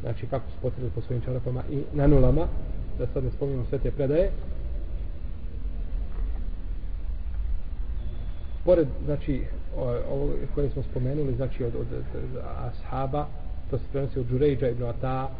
znači 0.00 0.26
kako 0.26 0.50
su 0.50 0.56
potrebili 0.62 0.92
po 0.94 1.00
svojim 1.00 1.22
čarapama 1.22 1.62
i 1.70 1.82
na 1.92 2.06
nulama 2.06 2.46
da 2.98 3.06
sad 3.06 3.24
ne 3.24 3.30
spominjamo 3.30 3.66
sve 3.68 3.78
te 3.78 3.90
predaje. 3.90 4.30
Pored 8.64 8.88
znači 9.04 9.42
ovo 10.10 10.30
koje 10.54 10.70
smo 10.70 10.82
spomenuli 10.82 11.34
znači 11.36 11.64
od, 11.64 11.74
od, 11.74 11.86
od 11.92 12.42
ashaba 12.58 13.26
to 13.70 13.78
se 13.78 13.84
prenosi 13.92 14.18
od 14.18 14.26
Džurejđa 14.30 14.68
ibn 14.68 14.82
Ata 14.82 15.30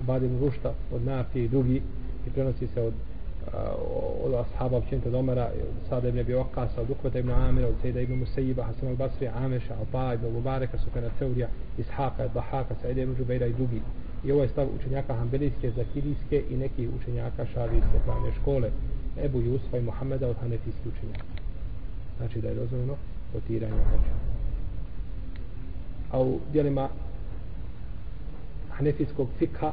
Badim 0.00 0.38
Rušta 0.40 0.72
od 0.92 1.04
Nafije 1.04 1.44
i 1.44 1.48
drugi 1.48 1.82
i 2.26 2.30
prenosi 2.30 2.66
se 2.66 2.82
od 2.82 2.94
od 4.24 4.34
ashaba 4.34 4.76
općenito 4.76 5.08
od 5.08 5.14
Omara, 5.14 5.50
sada 5.88 6.08
ibn 6.08 6.18
Abi 6.18 6.32
Waqqas, 6.32 6.68
od 6.80 6.90
Ukvata 6.90 7.18
ibn 7.18 7.30
Amira, 7.30 7.68
od 7.68 7.74
Sejda 7.82 8.00
ibn 8.00 8.14
Musaiba, 8.14 8.64
Hasan 8.64 8.88
al-Basri, 8.88 9.30
Ameša, 9.34 9.74
Alba, 9.78 10.14
ibn 10.14 10.32
Mubareka, 10.32 10.78
Sukana 10.78 11.10
Teurija, 11.18 11.48
Ishaqa, 11.78 12.28
Bahaka, 12.34 12.74
Saida 12.82 13.02
ibn 13.02 13.14
Žubeira 13.16 13.46
i 13.46 13.52
drugi. 13.52 13.82
I 14.24 14.32
ovo 14.32 14.42
je 14.42 14.48
stav 14.48 14.66
učenjaka 14.80 15.14
Hanbelijske, 15.14 15.70
Zakirijske 15.70 16.42
i 16.50 16.56
nekih 16.56 16.88
učenjaka 17.00 17.46
Šavijske 17.46 17.98
pravne 18.04 18.32
škole, 18.40 18.70
Ebu 19.24 19.40
Jusfa 19.40 19.76
i 19.78 19.82
Muhammeda 19.82 20.28
od 20.28 20.36
Hanefijske 20.40 20.88
učenjaka. 20.88 21.24
Znači 22.18 22.40
da 22.40 22.48
je 22.48 22.54
dozvoljeno 22.54 22.94
potiranje 23.32 23.74
oča. 23.74 24.14
A 26.10 26.20
u 26.20 26.38
dijelima 26.52 26.88
Hanefijskog 28.70 29.28
fikha 29.38 29.72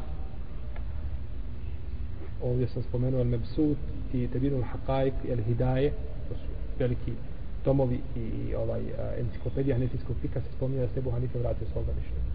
ovdje 2.44 2.68
sam 2.68 2.84
spomenuo 2.84 3.22
El 3.22 3.28
mebsut 3.28 3.78
i 4.14 4.28
Tebirul 4.28 4.64
haqaik 4.64 5.14
El 5.30 5.44
hidaje 5.44 5.92
to 6.30 6.36
su 6.36 6.48
veliki 6.80 7.14
tomovi 7.64 8.00
i 8.16 8.56
ovaj 8.56 8.82
enciklopedija 9.20 9.76
hanefijskog 9.76 10.16
fika 10.22 10.42
se 10.42 10.52
spominje 10.58 10.82
da 10.82 10.88
se 10.88 11.00
Ebu 11.00 11.12
Hanife 11.12 11.40
vratio 11.40 11.68
svoga 11.72 11.92
mišljenja. 12.00 12.28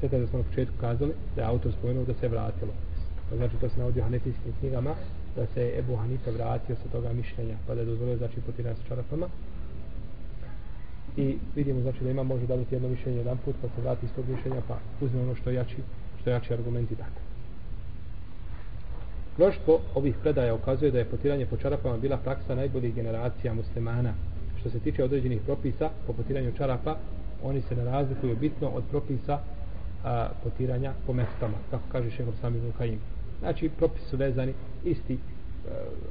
Sve 0.00 0.08
da 0.08 0.26
smo 0.26 0.38
na 0.38 0.44
početku 0.44 0.74
kazali 0.80 1.12
da 1.36 1.42
je 1.42 1.48
autor 1.48 1.72
spomenuo 1.72 2.04
da 2.04 2.14
se 2.14 2.28
vratilo. 2.28 2.72
To 3.30 3.36
znači 3.36 3.56
to 3.60 3.68
se 3.68 3.78
navodi 3.78 4.00
u 4.00 4.02
hanefijskim 4.02 4.52
knjigama 4.60 4.94
da 5.36 5.46
se 5.46 5.72
Ebu 5.78 5.96
Hanife 5.96 6.30
vratio 6.30 6.76
sa 6.76 6.88
toga 6.92 7.12
mišljenja 7.12 7.56
pa 7.66 7.74
da 7.74 7.80
je 7.80 7.86
dozvolio 7.86 8.16
znači 8.16 8.40
po 8.46 8.52
13 8.52 8.74
čarapama. 8.88 9.26
I 11.16 11.38
vidimo 11.56 11.80
znači 11.80 12.04
da 12.04 12.10
ima 12.10 12.22
može 12.22 12.46
dobiti 12.46 12.74
jedno 12.74 12.88
mišljenje 12.88 13.18
jedan 13.18 13.38
put 13.44 13.54
pa 13.62 13.68
se 13.68 13.80
vrati 13.80 14.06
iz 14.06 14.12
tog 14.16 14.24
mišljenja 14.28 14.62
pa 14.68 14.78
uzme 15.00 15.22
ono 15.22 15.34
što 15.34 15.50
je 15.50 15.56
jači 15.56 15.76
što 16.20 16.30
je 16.30 16.34
jači 16.34 16.54
argumenti 16.54 16.94
tako. 16.94 17.29
Mnoštvo 19.40 19.80
ovih 19.94 20.14
predaja 20.22 20.54
ukazuje 20.54 20.90
da 20.90 20.98
je 20.98 21.04
potiranje 21.04 21.46
po 21.46 21.56
čarapama 21.56 21.96
bila 21.96 22.16
praksa 22.16 22.54
najboljih 22.54 22.94
generacija 22.94 23.54
muslimana. 23.54 24.12
Što 24.60 24.70
se 24.70 24.80
tiče 24.80 25.04
određenih 25.04 25.40
propisa 25.46 25.88
po 26.06 26.12
potiranju 26.12 26.52
čarapa, 26.56 26.96
oni 27.42 27.62
se 27.62 27.76
ne 27.76 27.84
razlikuju 27.84 28.36
bitno 28.36 28.68
od 28.68 28.84
propisa 28.90 29.38
a, 30.04 30.28
potiranja 30.44 30.92
po 31.06 31.12
mestama, 31.12 31.56
kako 31.70 31.82
kaže 31.92 32.10
šehov 32.10 32.34
sami 32.40 32.58
Vukaim. 32.58 32.98
Znači, 33.40 33.70
propisi 33.78 34.06
su 34.06 34.16
vezani 34.16 34.52
isti 34.84 35.16
a, 35.16 35.68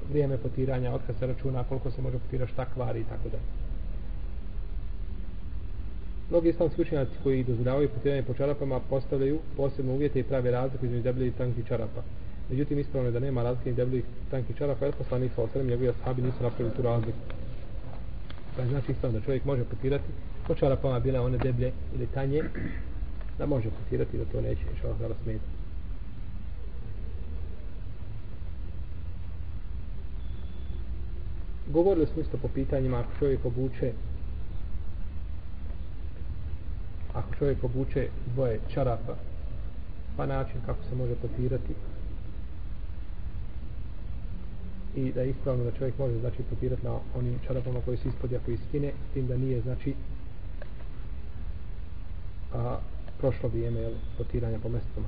vrijeme 0.09 0.37
potiranja, 0.37 0.93
otkad 0.93 1.15
se 1.19 1.27
računa, 1.27 1.63
koliko 1.63 1.91
se 1.91 2.01
može 2.01 2.17
potirati, 2.17 2.51
šta 2.51 2.65
kvari 2.65 2.99
i 2.99 3.03
tako 3.03 3.29
dalje. 3.29 3.49
Mnogi 6.29 6.49
islamski 6.49 6.81
učenjaci 6.81 7.21
koji 7.23 7.43
dozvoljavaju 7.43 7.89
potiranje 7.89 8.23
po 8.23 8.33
čarapama 8.33 8.79
postavljaju 8.89 9.39
posebne 9.57 9.93
uvjete 9.93 10.19
i 10.19 10.23
prave 10.23 10.51
razliku 10.51 10.85
između 10.85 11.03
debelje 11.03 11.27
i 11.27 11.31
tankih 11.31 11.67
čarapa 11.67 12.01
Međutim, 12.49 12.79
ispravno 12.79 13.07
je 13.09 13.11
da 13.11 13.19
nema 13.19 13.43
razlike 13.43 13.73
debljih 13.73 14.03
tankih 14.31 14.57
čarapa, 14.57 14.85
jer 14.85 14.95
poslanik 14.95 15.31
sa 15.35 15.41
osrem, 15.41 15.67
njegovi 15.67 15.89
ashabi 15.89 16.21
nisu 16.21 16.43
napravili 16.43 16.75
tu 16.75 16.81
razliku. 16.81 17.17
Pa 18.55 18.61
je 18.61 18.67
znači 18.67 18.91
ispravno 18.91 19.19
da 19.19 19.25
čovjek 19.25 19.45
može 19.45 19.63
putirati 19.63 20.11
po 20.47 20.55
čarapama 20.55 20.99
bile 20.99 21.19
one 21.19 21.37
deblje 21.37 21.71
ili 21.95 22.07
tanje, 22.07 22.43
da 23.37 23.45
može 23.45 23.69
putirati 23.69 24.17
da 24.17 24.25
to 24.25 24.41
neće 24.41 24.61
inša 24.75 24.87
Allah 24.87 25.17
smetati. 25.23 25.59
Govorili 31.67 32.07
smo 32.07 32.21
isto 32.21 32.37
po 32.37 32.47
pitanjima 32.47 32.99
ako 32.99 33.11
čovjek 33.19 33.45
obuče 33.45 33.91
ako 37.13 37.35
čovjek 37.35 37.63
obuče 37.63 38.07
dvoje 38.33 38.59
čarapa 38.73 39.15
pa 40.17 40.25
način 40.25 40.61
kako 40.65 40.83
se 40.89 40.95
može 40.95 41.15
potirati 41.15 41.73
i 44.95 45.11
da 45.11 45.21
je 45.21 45.29
ispravno 45.29 45.63
da 45.63 45.71
čovjek 45.71 45.97
može 45.97 46.19
znači 46.19 46.43
potirati 46.49 46.85
na 46.85 46.99
onim 47.15 47.39
čarapama 47.47 47.79
koji 47.85 47.97
su 47.97 48.07
ispod 48.07 48.33
ako 48.33 48.51
istine 48.51 48.91
s 49.09 49.13
tim 49.13 49.27
da 49.27 49.37
nije 49.37 49.61
znači 49.61 49.93
a 52.53 52.77
prošlo 53.19 53.49
vrijeme 53.49 53.79
jel, 53.79 53.93
potiranja 54.17 54.59
po 54.63 54.69
mestama 54.69 55.07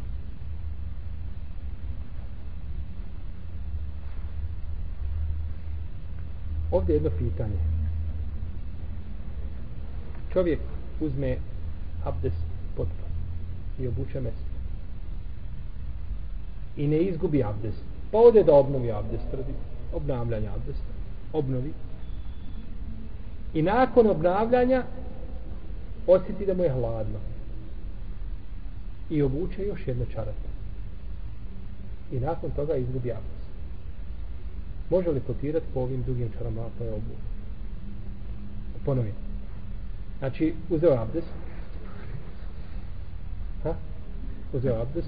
ovdje 6.72 6.94
je 6.94 6.96
jedno 6.96 7.10
pitanje. 7.18 7.60
Čovjek 10.34 10.60
uzme 11.00 11.38
abdes 12.04 12.34
potpuno 12.76 13.08
i 13.80 13.88
obuče 13.88 14.22
mesto. 14.22 14.52
I 16.78 16.88
ne 16.88 16.98
izgubi 16.98 17.44
abdes 17.44 17.76
pa 18.12 18.18
ode 18.18 18.44
da 18.44 18.54
obnovi 18.54 18.92
abdes 18.92 19.22
radi 19.32 19.54
obnavljanja 19.94 20.52
abdesta 20.56 20.94
obnovi. 21.34 21.74
I 23.54 23.62
nakon 23.62 24.08
obnavljanja 24.08 24.84
osjeti 26.08 26.46
da 26.46 26.54
mu 26.54 26.64
je 26.64 26.74
hladno. 26.74 27.20
I 29.10 29.22
obuče 29.22 29.66
još 29.66 29.88
jedno 29.88 30.06
čarape 30.06 30.52
i 32.12 32.20
nakon 32.20 32.52
toga 32.52 32.76
izgubi 32.76 33.12
abdes 33.12 33.42
može 34.90 35.10
li 35.10 35.20
potirati 35.20 35.66
po 35.74 35.80
ovim 35.80 36.04
drugim 36.04 36.30
čarama 36.38 36.62
koje 36.78 36.88
je 36.88 36.94
obu 36.94 37.16
ponovim 38.86 39.14
znači 40.20 40.54
uzeo 40.70 41.02
abdes 41.02 41.24
ha? 43.64 43.74
uzeo 44.54 44.82
abdes 44.82 45.06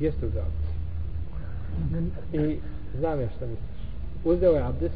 jeste 0.00 0.26
uzeo 0.26 0.42
abdes 0.42 0.74
i 2.32 2.58
znam 2.98 3.20
ja 3.20 3.28
što 3.36 3.46
misliš. 3.46 3.80
Uzeo 4.24 4.52
je 4.52 4.62
abdes 4.62 4.92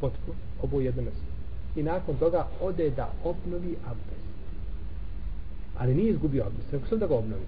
potpuno 0.00 0.36
obu 0.62 0.80
jedno 0.80 1.02
mjesto. 1.02 1.24
I 1.76 1.82
nakon 1.82 2.16
toga 2.16 2.46
ode 2.60 2.90
da 2.90 3.12
obnovi 3.24 3.76
abdes. 3.86 4.24
Ali 5.78 5.94
nije 5.94 6.10
izgubio 6.10 6.44
abdes 6.46 6.72
nego 6.72 6.86
sam 6.86 6.98
da 6.98 7.06
ga 7.06 7.14
obnovi? 7.14 7.42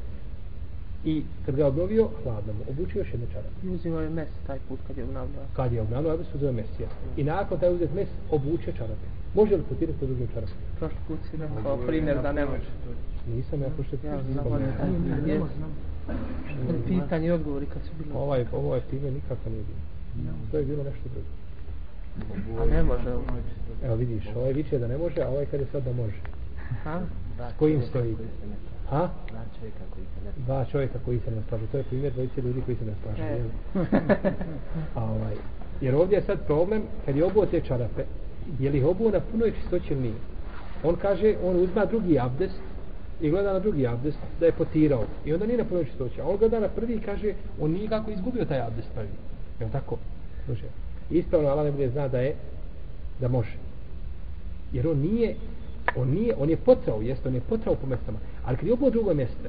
I 1.05 1.23
kad 1.47 1.57
ga 1.57 1.67
obnovio 1.67 2.09
hladno 2.23 2.53
mu 2.53 2.65
obučio 2.71 2.99
još 3.00 3.12
jedno 3.12 3.26
I 3.65 3.69
uzimao 3.69 4.00
je 4.00 4.11
mes 4.11 4.29
taj 4.47 4.59
put 4.69 4.79
kad 4.87 4.97
je 4.97 5.05
obnavljao. 5.05 5.45
kad 5.57 5.73
je 5.73 5.81
obnavljao 5.81 6.12
abdes 6.15 6.35
uzeo 6.35 6.53
mes 6.53 6.67
ja. 6.81 6.88
i 7.17 7.25
nakon 7.25 7.59
taj 7.59 7.75
uzet 7.75 7.95
mes 7.95 8.09
obuče 8.31 8.73
čarape. 8.73 9.07
Može 9.35 9.57
li 9.57 9.62
potirati 9.62 9.99
po 10.00 10.07
drugim 10.07 10.29
čarape 10.35 10.53
Prošli 10.79 10.99
put 11.09 11.19
si 11.31 11.37
rekao 11.37 11.76
primjer 11.76 12.23
da 12.23 12.33
ne 12.33 12.45
može. 12.45 12.71
Nisam 13.35 13.62
ja 13.62 13.68
pošto 13.76 13.97
Ja 14.04 14.12
je 16.73 16.85
pitanje 16.87 17.26
i 17.26 17.30
odgovori 17.30 17.66
kad 17.66 17.83
su 17.83 17.90
bilo. 18.04 18.21
ovaj, 18.21 18.45
ovaj 18.52 18.80
time 18.90 19.11
nikako 19.11 19.50
nije 19.50 19.62
bilo. 19.62 19.78
To 20.50 20.58
je 20.58 20.65
bilo 20.65 20.84
nešto 20.84 21.08
drugo. 21.08 22.62
A 22.62 22.67
ne 22.67 22.82
može. 22.82 23.10
evo 23.84 23.95
vidiš 23.97 24.25
ovaj 24.36 24.52
viče 24.52 24.78
da 24.78 24.89
ne 24.89 24.99
može 24.99 25.23
a 25.23 25.28
ovaj 25.28 25.47
kaže 25.47 25.65
sad 25.73 25.84
da 25.84 25.93
može. 25.93 26.21
Ha? 26.84 27.00
s 27.54 27.58
kojim 27.58 27.82
stoji? 27.82 28.17
ha? 28.89 29.08
dva 30.36 30.65
čovjeka 30.65 30.99
koji 31.04 31.19
se 31.21 31.30
ne 31.30 31.43
slažu. 31.49 31.67
To 31.73 31.78
je 31.78 31.84
primjer 31.84 32.12
dvojice 32.12 32.41
ljudi 32.43 32.62
koji 32.65 32.76
se 32.76 32.84
ne 32.84 32.93
slažu 33.02 33.23
E. 33.23 33.41
a 34.97 35.04
ovaj 35.04 35.34
jer 35.80 35.95
ovdje 35.95 36.17
je 36.17 36.23
sad 36.23 36.47
problem 36.47 36.82
kad 37.06 37.17
je 37.17 37.25
obuo 37.25 37.47
te 37.47 37.60
čarape 37.60 38.04
je 38.58 38.71
li 38.71 38.78
ih 38.78 38.86
obuo 38.86 39.10
na 39.10 39.21
punoj 39.21 39.52
čistoći 39.52 39.93
ili 39.93 40.02
nije? 40.02 40.15
On 40.84 40.97
kaže 40.97 41.34
on 41.45 41.56
uzma 41.56 41.84
drugi 41.84 42.19
abdest 42.19 42.60
i 43.21 43.31
gleda 43.31 43.52
na 43.52 43.59
drugi 43.59 43.87
abdest 43.87 44.19
da 44.41 44.47
je 44.47 44.52
potirao 44.52 45.05
i 45.25 45.33
onda 45.33 45.47
nije 45.47 45.59
na 45.59 45.65
punoj 45.65 45.85
čistoći 45.85 46.21
a 46.21 46.25
on 46.29 46.37
gleda 46.37 46.61
na 46.61 46.69
prvi 46.69 46.95
i 46.95 47.00
kaže 47.00 47.33
on 47.61 47.71
nije 47.71 47.89
kako 47.89 48.11
izgubio 48.11 48.45
taj 48.45 48.61
abdest 48.61 48.89
prvi 48.95 49.09
je 49.61 49.73
tako? 49.73 49.97
Može. 50.49 50.65
ispravno 51.11 51.49
Allah 51.49 51.65
ne 51.65 51.73
bude 51.73 51.89
zna 51.89 52.09
da 52.09 52.21
je 52.21 52.35
da 53.21 53.29
može 53.29 53.57
jer 54.73 54.89
on 54.89 54.99
nije 54.99 55.35
on 55.97 56.09
nije, 56.11 56.35
on 56.39 56.50
je 56.50 56.57
potrao, 56.57 57.02
jeste, 57.02 57.29
on 57.29 57.35
je 57.35 57.41
potrao 57.41 57.75
po 57.75 57.87
mjestama, 57.87 58.19
ali 58.45 58.57
kad 58.57 58.67
je 58.67 58.73
obuo 58.73 58.91
drugo 58.91 59.15
mjesto, 59.15 59.49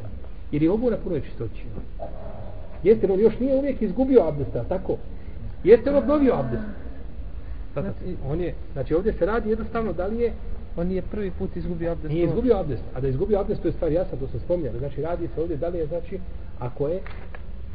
jer 0.52 0.64
je 0.64 0.72
obuo 0.72 0.90
na 0.90 0.98
punoj 0.98 1.22
čistoći, 1.22 1.64
jeste, 2.84 3.12
on 3.12 3.20
još 3.20 3.40
nije 3.40 3.56
uvijek 3.56 3.82
izgubio 3.82 4.22
abdesta, 4.28 4.64
tako? 4.64 4.98
Jeste 5.64 5.90
on 5.90 5.96
obnovio 5.96 6.34
abdest? 6.34 6.64
Znači- 7.74 8.16
on 8.28 8.42
je, 8.42 8.54
znači 8.74 8.94
ovdje 8.94 9.14
se 9.14 9.26
radi 9.26 9.50
jednostavno 9.50 9.94
da 9.94 10.08
li 10.08 10.20
je 10.20 10.34
On 10.78 10.92
je 10.92 11.02
prvi 11.02 11.32
put 11.32 11.56
izgubio 11.56 11.92
abdest. 11.92 12.14
nije 12.14 12.26
izgubio 12.26 12.58
abdest, 12.58 12.84
a 12.94 13.02
da 13.02 13.08
izgubio 13.08 13.40
abdest 13.40 13.62
to 13.62 13.68
je 13.68 13.72
stvar 13.72 13.92
jasna, 13.92 14.18
to 14.18 14.28
sam 14.28 14.40
spominjali, 14.40 14.80
znači 14.80 15.02
radi 15.02 15.30
se 15.36 15.42
ovdje 15.42 15.58
da 15.58 15.68
li 15.68 15.78
je, 15.78 15.88
znači, 15.88 16.20
ako 16.60 16.88
je, 16.88 17.02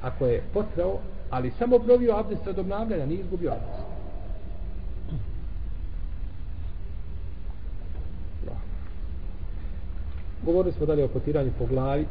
ako 0.03 0.27
je 0.27 0.43
potrao, 0.55 0.99
ali 1.31 1.51
samo 1.59 1.77
obnovio 1.77 2.17
abdest 2.17 2.47
od 2.47 2.59
obnavljanja, 2.59 3.07
nije 3.07 3.21
izgubio 3.21 3.51
abdest. 3.51 3.83
Da. 8.47 8.57
Govorili 10.45 10.75
smo 10.75 10.87
dalje 10.87 11.05
o 11.05 11.09
potiranju 11.09 11.51
po 11.59 11.67
glavi, 11.67 12.07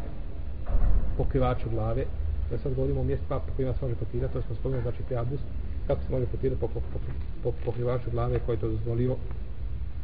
pokrivaču 1.18 1.70
glave, 1.70 2.06
da 2.52 2.58
sad 2.58 2.74
govorimo 2.74 3.02
o 3.02 3.04
mjestima 3.04 3.40
po 3.40 3.54
kojima 3.56 3.74
se 3.74 3.86
može 3.86 3.96
potirati, 3.96 4.34
to 4.34 4.42
smo 4.42 4.56
spomenuli, 4.56 4.84
znači 4.84 5.04
te 5.10 5.18
abdest, 5.18 5.44
kako 5.88 6.02
se 6.02 6.12
može 6.12 6.26
potirati 6.26 6.62
po, 6.62 6.68
po, 6.68 6.80
po, 6.80 7.00
po 7.44 7.52
pokrivaču 7.66 8.12
glave 8.12 8.40
koji 8.46 8.56
je 8.56 8.60
to 8.60 8.68
dozvolio 8.68 9.16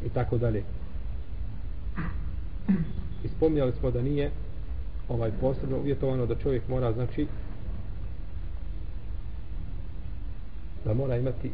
i 0.05 0.09
tako 0.09 0.37
dalje. 0.37 0.63
I 3.23 3.27
smo 3.79 3.91
da 3.91 4.01
nije 4.01 4.31
ovaj 5.09 5.31
posebno 5.41 5.77
uvjetovano 5.77 6.25
da 6.25 6.35
čovjek 6.35 6.67
mora 6.67 6.93
znači 6.93 7.27
da 10.85 10.93
mora 10.93 11.17
imati 11.17 11.51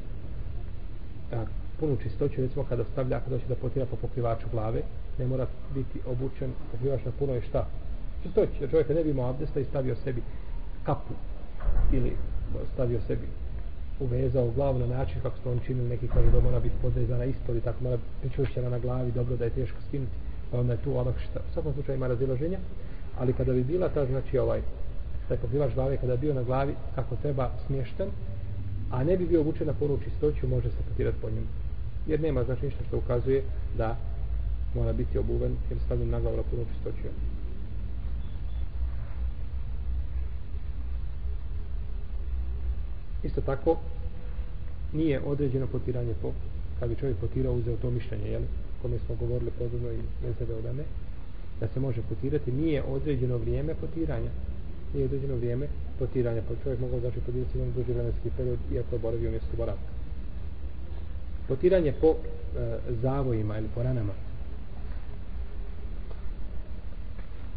a, 1.31 1.45
punu 1.79 1.97
čistoću 2.03 2.41
recimo 2.41 2.65
kada 2.69 2.83
stavlja 2.83 3.19
kada 3.19 3.35
hoće 3.35 3.47
da 3.47 3.55
potira 3.55 3.85
po 3.85 3.95
pokrivaču 3.95 4.47
glave 4.51 4.81
ne 5.19 5.27
mora 5.27 5.47
biti 5.73 5.99
obučen 6.05 6.51
pokrivač 6.71 7.05
na 7.05 7.11
puno 7.19 7.33
je 7.33 7.41
šta 7.41 7.67
čistoći 8.23 8.51
jer 8.59 8.69
čovjek 8.71 8.89
ne 8.89 9.03
bi 9.03 9.09
imao 9.09 9.29
abdesta 9.29 9.59
i 9.59 9.65
stavio 9.65 9.95
sebi 9.95 10.21
kapu 10.83 11.13
ili 11.93 12.15
stavio 12.73 13.01
sebi 13.07 13.27
uvezao 13.99 14.51
glavu 14.51 14.79
na 14.79 14.87
način 14.87 15.21
kako 15.21 15.37
smo 15.37 15.51
on 15.51 15.59
činili 15.65 15.89
neki 15.89 16.07
kažu 16.07 16.31
da 16.31 16.39
mora 16.39 16.59
biti 16.59 16.75
podrezana 16.81 17.25
ispod 17.25 17.55
i 17.55 17.61
tako 17.61 17.83
mora 17.83 17.97
pričušćena 18.21 18.69
na 18.69 18.79
glavi 18.79 19.11
dobro 19.11 19.35
da 19.35 19.45
je 19.45 19.49
teško 19.49 19.77
skinuti. 19.87 20.17
Pa 20.51 20.59
onda 20.59 20.73
je 20.73 20.81
tu 20.83 20.97
olakšta 20.97 21.39
u 21.49 21.53
svakom 21.53 21.73
slučaju 21.73 21.95
ima 21.95 22.07
razilaženja 22.07 22.59
ali 23.19 23.33
kada 23.33 23.53
bi 23.53 23.63
bila 23.63 23.89
ta 23.89 24.05
znači 24.05 24.37
ovaj 24.37 24.61
taj 25.27 25.37
pokrivač 25.37 25.73
glave 25.73 25.97
kada 25.97 26.15
bi 26.15 26.21
bio 26.21 26.33
na 26.33 26.43
glavi 26.43 26.75
kako 26.95 27.15
treba 27.15 27.51
smješten 27.67 28.07
a 28.91 29.03
ne 29.03 29.17
bi 29.17 29.25
bio 29.25 29.41
obučen 29.41 29.67
na 29.67 29.73
punu 29.73 29.99
čistoću 30.03 30.47
može 30.47 30.69
se 30.69 30.77
potirati 30.89 31.17
po 31.21 31.29
njemu. 31.29 31.47
Jer 32.07 32.21
nema 32.21 32.43
znači 32.43 32.65
ništa 32.65 32.83
što 32.87 32.97
ukazuje 32.97 33.43
da 33.77 33.97
mora 34.75 34.93
biti 34.93 35.17
obuven 35.17 35.55
jer 35.69 35.79
stavljen 35.85 36.09
na 36.09 36.19
glavu 36.19 36.37
na 36.37 36.43
punu 36.43 36.65
čistoću 36.73 37.07
isto 43.23 43.41
tako 43.41 43.77
nije 44.93 45.21
određeno 45.25 45.67
potiranje 45.67 46.13
po 46.21 46.31
kad 46.79 46.89
bi 46.89 46.95
čovjek 46.95 47.17
potirao 47.17 47.53
uzeo 47.53 47.77
to 47.77 47.91
mišljenje 47.91 48.29
jel? 48.29 48.41
kome 48.83 48.99
smo 49.05 49.15
govorili 49.15 49.51
podobno 49.51 49.91
i 49.91 49.99
mezebe 50.27 50.53
odame, 50.53 50.83
da 51.59 51.67
se 51.67 51.79
može 51.79 52.01
potirati. 52.09 52.51
Nije 52.51 52.83
određeno 52.83 53.37
vrijeme 53.37 53.75
potiranja. 53.75 54.31
Nije 54.93 55.05
određeno 55.05 55.35
vrijeme 55.35 55.67
potiranja 55.99 56.41
pa 56.47 56.63
čovjek 56.63 56.79
mogao 56.79 56.99
znači 56.99 57.19
potirati 57.19 57.57
jedan 57.57 57.73
duži 57.75 57.93
vremenski 57.93 58.29
period 58.37 58.59
iako 58.73 58.95
je 58.95 58.99
boravio 58.99 59.31
mjesto 59.31 59.57
boravka. 59.57 59.89
Potiranje 61.47 61.93
po 62.01 62.07
e, 62.07 62.15
zavojima 63.01 63.57
ili 63.57 63.67
po 63.75 63.83
ranama. 63.83 64.13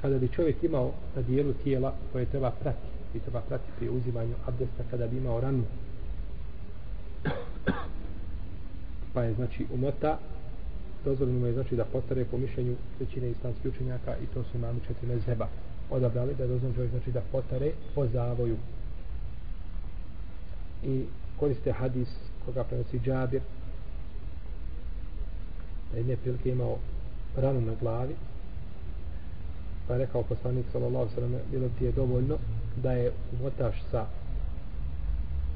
Kada 0.03 0.19
bi 0.19 0.29
čovjek 0.29 0.65
imao 0.65 0.93
na 1.17 1.23
dijelu 1.23 1.53
tijela 1.53 1.95
koje 2.13 2.27
treba 2.27 2.51
pratiti 2.51 2.96
i 3.15 3.19
treba 3.19 3.41
prati 3.41 3.71
pri 3.79 3.89
uzimanju 3.89 4.35
abdesta 4.47 4.83
kada 4.91 5.07
bi 5.07 5.17
imao 5.17 5.41
ranu. 5.41 5.65
Pa 9.15 9.23
je 9.23 9.35
znači 9.35 9.67
umota 9.75 10.19
dozvoljeno 11.05 11.39
mu 11.39 11.47
je 11.47 11.53
znači 11.53 11.77
da 11.77 11.85
potare 11.85 12.25
po 12.25 12.39
mišljenju 12.39 12.77
većine 13.01 13.31
islamskih 13.31 13.71
učenjaka 13.71 14.17
i 14.17 14.27
to 14.27 14.43
su 14.43 14.57
imami 14.57 14.81
četiri 14.87 15.07
mezheba. 15.07 15.49
Odabrali 15.91 16.35
da 16.35 16.43
je 16.43 16.49
dozvoljeno 16.49 16.75
čovjek 16.75 16.91
znači 16.91 17.13
da 17.13 17.23
potare 17.33 17.71
po 17.95 18.07
zavoju. 18.07 18.57
I 20.85 21.05
koriste 21.41 21.73
hadis 21.73 22.09
koga 22.45 22.65
prenosi 22.65 22.99
Džabir 22.99 23.43
da 25.93 25.99
jedne 25.99 26.17
prilike 26.17 26.51
imao 26.51 26.79
ranu 27.37 27.61
na 27.61 27.75
glavi 27.81 28.15
pa 29.89 29.95
je 29.95 29.99
rekao 29.99 30.23
poslanik 30.23 30.67
sallallahu 30.73 31.15
sallam 31.15 31.35
bilo 31.51 31.69
ti 31.79 31.85
je 31.85 31.93
dovoljno 31.93 32.37
da 32.77 32.93
je 32.93 33.13
umotaš 33.33 33.83
sa 33.91 34.07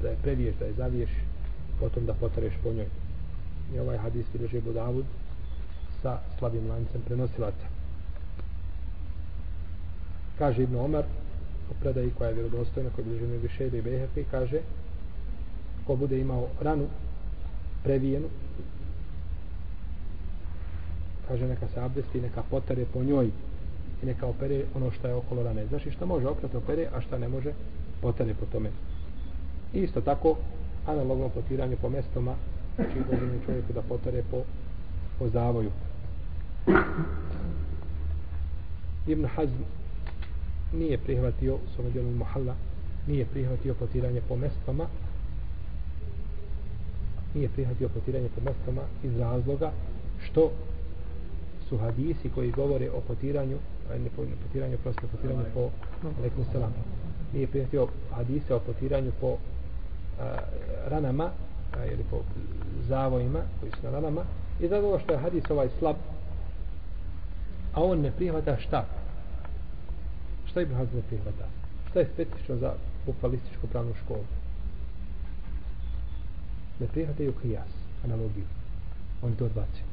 da 0.01 0.09
je 0.09 0.15
previješ, 0.21 0.55
da 0.59 0.65
je 0.65 0.73
zaviješ 0.73 1.09
potom 1.79 2.05
da 2.05 2.13
potareš 2.13 2.53
po 2.63 2.73
njoj. 2.73 2.87
I 3.75 3.79
ovaj 3.79 3.97
hadis 3.97 4.25
bilježi 4.33 4.61
Budavud 4.61 5.05
sa 6.01 6.19
slabim 6.39 6.69
lancem 6.69 7.01
prenosilaca. 7.01 7.65
Kaže 10.37 10.63
Ibn 10.63 10.75
Omar 10.75 11.03
o 11.71 11.73
predaji 11.79 12.11
koja 12.17 12.27
je 12.27 12.33
vjerodostojna 12.33 12.89
koja 12.95 13.05
bilježi 13.05 13.25
mi 13.25 13.37
više 13.37 13.67
i 13.67 13.81
Behefi, 13.81 14.23
kaže 14.31 14.59
ko 15.87 15.95
bude 15.95 16.19
imao 16.19 16.47
ranu 16.61 16.87
previjenu 17.83 18.27
kaže 21.31 21.47
neka 21.47 21.67
se 21.73 21.79
abdesti 21.79 22.21
neka 22.21 22.43
potare 22.49 22.85
po 22.93 23.03
njoj 23.03 23.29
i 24.03 24.05
neka 24.05 24.27
opere 24.27 24.63
ono 24.75 24.91
što 24.91 25.07
je 25.07 25.13
okolo 25.13 25.43
rane. 25.43 25.65
Znači 25.67 25.91
što 25.91 26.05
može 26.05 26.27
okrat 26.27 26.55
opere 26.55 26.87
a 26.93 27.01
što 27.01 27.17
ne 27.17 27.27
može 27.27 27.53
potare 28.01 28.33
po 28.33 28.45
tome. 28.45 28.69
I 29.73 29.79
isto 29.79 30.01
tako 30.01 30.37
analogno 30.85 31.29
potiranje 31.29 31.75
po 31.75 31.89
mestoma 31.89 32.35
znači 32.75 32.99
dozvoljeno 33.11 33.45
čovjeku 33.45 33.73
da 33.73 33.81
potare 33.81 34.23
po, 34.31 34.43
po 35.19 35.29
zavoju. 35.29 35.71
Ibn 39.07 39.25
Hazm 39.25 39.63
nije 40.73 40.97
prihvatio 40.97 41.57
s 41.75 41.79
ovom 41.79 41.91
djelom 41.91 42.13
Muhalla 42.13 42.55
nije 43.07 43.25
prihvatio 43.25 43.73
potiranje 43.73 44.21
po 44.27 44.35
mestoma 44.35 44.85
nije 47.33 47.49
prihvatio 47.49 47.89
potiranje 47.89 48.29
po 48.35 48.41
mestoma 48.41 48.81
iz 49.03 49.17
razloga 49.17 49.71
što 50.23 50.51
su 51.69 51.77
hadisi 51.77 52.29
koji 52.35 52.51
govore 52.51 52.89
o 52.91 53.01
potiranju 53.07 53.57
ne 53.99 54.09
po, 54.15 54.23
potiranju, 54.43 54.77
prosto 54.77 55.07
potiranju 55.07 55.45
po 55.53 55.69
alaikum 56.19 56.45
salam. 56.51 56.73
Nije 57.33 57.47
prijetio 57.47 57.87
hadise 58.11 58.55
o 58.55 58.59
potiranju 58.59 59.11
po 59.21 59.37
a, 60.19 60.37
ranama 60.87 61.29
a, 61.77 61.85
ili 61.85 62.03
po 62.09 62.17
zavojima 62.87 63.39
koji 63.59 63.71
su 63.71 63.77
na 63.83 63.89
ranama. 63.89 64.21
I 64.59 64.67
zato 64.67 64.99
što 64.99 65.13
je 65.13 65.19
hadis 65.19 65.43
ovaj 65.49 65.69
slab 65.79 65.95
a 67.73 67.83
on 67.83 68.01
ne 68.01 68.11
prihvata 68.11 68.57
šta? 68.59 68.85
Šta 70.45 70.61
Ibn 70.61 70.75
Hazm 70.75 70.95
ne 70.95 71.01
prihvata? 71.01 71.45
Šta 71.89 71.99
je 71.99 72.09
specifično 72.13 72.55
za 72.55 72.73
bukvalističku 73.05 73.67
pravnu 73.67 73.93
školu? 74.03 74.25
Ne 76.79 76.87
prihvataju 76.87 77.33
kijas 77.41 77.69
analogiju. 78.03 78.45
On 79.21 79.35
to 79.35 79.45
odbacio 79.45 79.91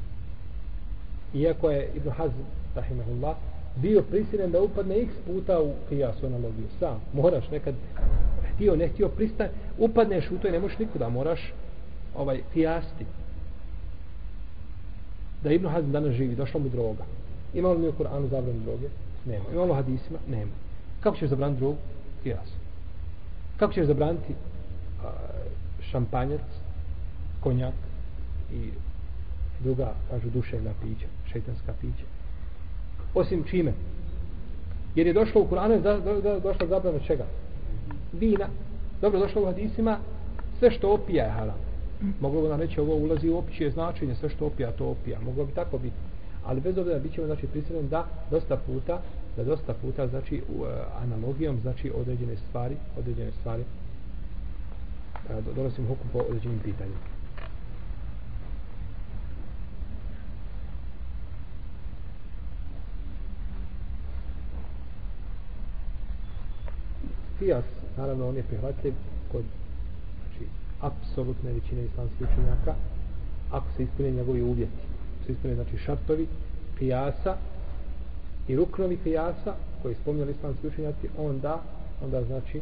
iako 1.33 1.69
je 1.69 1.91
Ibn 1.95 2.09
Hazm 2.09 2.41
rahimahullah 2.75 3.35
bio 3.75 4.01
prisilen 4.01 4.51
da 4.51 4.61
upadne 4.61 5.01
x 5.01 5.13
puta 5.25 5.61
u 5.61 5.73
kijasu 5.89 6.25
analogiju 6.25 6.67
sam 6.79 7.01
moraš 7.13 7.49
nekad 7.51 7.75
htio 8.53 8.75
ne 8.75 8.87
htio 8.87 9.09
pristan 9.09 9.47
upadneš 9.77 10.31
u 10.31 10.37
to 10.37 10.47
i 10.47 10.51
ne 10.51 10.59
možeš 10.59 10.79
nikuda 10.79 11.09
moraš 11.09 11.53
ovaj 12.15 12.41
kijasti 12.53 13.05
da 15.43 15.51
Ibn 15.51 15.67
Hazm 15.67 15.91
danas 15.91 16.13
živi 16.13 16.35
došla 16.35 16.59
mu 16.59 16.69
droga 16.69 17.03
ima 17.53 17.71
li 17.71 17.79
mi 17.79 17.87
u 17.87 17.93
Kur'anu 17.93 18.29
zabranu 18.29 18.59
droge? 18.65 18.87
nema 19.25 19.45
ima 19.53 19.63
li 19.63 19.71
u 19.71 19.73
hadisima? 19.73 20.19
nema 20.29 20.51
kako 20.99 21.17
ćeš 21.17 21.29
zabraniti 21.29 21.59
drogu? 21.59 21.77
kijas 22.23 22.49
kako 23.57 23.73
ćeš 23.73 23.85
zabraniti 23.85 24.33
šampanjac 25.91 26.41
konjak 27.39 27.73
i 28.53 28.69
druga, 29.59 29.93
kažu, 30.09 30.29
duševna 30.29 30.71
pića, 30.81 31.07
šeitanska 31.31 31.73
pića. 31.81 32.05
Osim 33.15 33.43
čime? 33.43 33.73
Jer 34.95 35.07
je 35.07 35.13
došlo 35.13 35.41
u 35.41 35.47
Kur'anu, 35.47 35.81
da, 35.81 35.97
da, 35.97 36.21
da, 36.21 36.39
došlo 36.39 36.67
zabrana 36.67 36.99
čega? 36.99 37.25
Vina. 38.13 38.47
Dobro, 39.01 39.19
došlo 39.19 39.41
u 39.41 39.45
hadisima, 39.45 39.97
sve 40.59 40.71
što 40.71 40.93
opija 40.93 41.25
je 41.25 41.31
haram. 41.31 41.55
Moglo 42.21 42.41
bi 42.41 42.47
nam 42.47 42.59
reći, 42.59 42.79
ovo 42.79 42.95
ulazi 42.95 43.29
u 43.29 43.37
opće 43.37 43.71
značenje, 43.71 44.15
sve 44.15 44.29
što 44.29 44.45
opija, 44.45 44.71
to 44.71 44.85
opija. 44.85 45.19
Moglo 45.19 45.45
bi 45.45 45.51
tako 45.53 45.77
biti. 45.77 45.95
Ali 46.45 46.61
bez 46.61 46.77
obzira 46.77 46.99
bit 46.99 47.13
ćemo 47.13 47.27
znači, 47.27 47.47
prisiljeni 47.47 47.89
da 47.89 48.05
dosta 48.31 48.57
puta, 48.57 49.01
da 49.37 49.43
dosta 49.43 49.73
puta, 49.73 50.07
znači, 50.07 50.41
u, 50.57 50.65
e, 50.65 50.69
analogijom, 51.01 51.59
znači, 51.61 51.91
određene 51.95 52.35
stvari, 52.49 52.75
određene 52.99 53.31
stvari, 53.31 53.63
e, 55.29 55.37
uh, 55.37 55.55
donosim 55.55 55.87
hukum 55.87 56.07
po 56.13 56.19
određenim 56.19 56.59
pitanjima. 56.59 57.18
Kijas, 67.39 67.63
naravno 67.97 68.29
on 68.29 68.35
je 68.35 68.43
prihvatljiv 68.43 68.93
kod 69.31 69.43
znači, 70.19 70.45
apsolutne 70.81 71.53
većine 71.53 71.85
islamskih 71.85 72.27
učenjaka 72.31 72.75
ako 73.51 73.65
se 73.77 73.83
ispune 73.83 74.11
njegovi 74.11 74.41
uvjeti. 74.41 74.83
Se 75.25 75.31
ispune 75.31 75.55
znači 75.55 75.77
šartovi 75.77 76.27
kijasa 76.79 77.37
i 78.47 78.55
ruknovi 78.55 78.97
kijasa 79.03 79.55
koji 79.81 79.95
spomnjali 79.95 80.31
islamski 80.31 80.67
učenjaci 80.67 81.09
onda, 81.17 81.61
onda 82.03 82.23
znači 82.23 82.61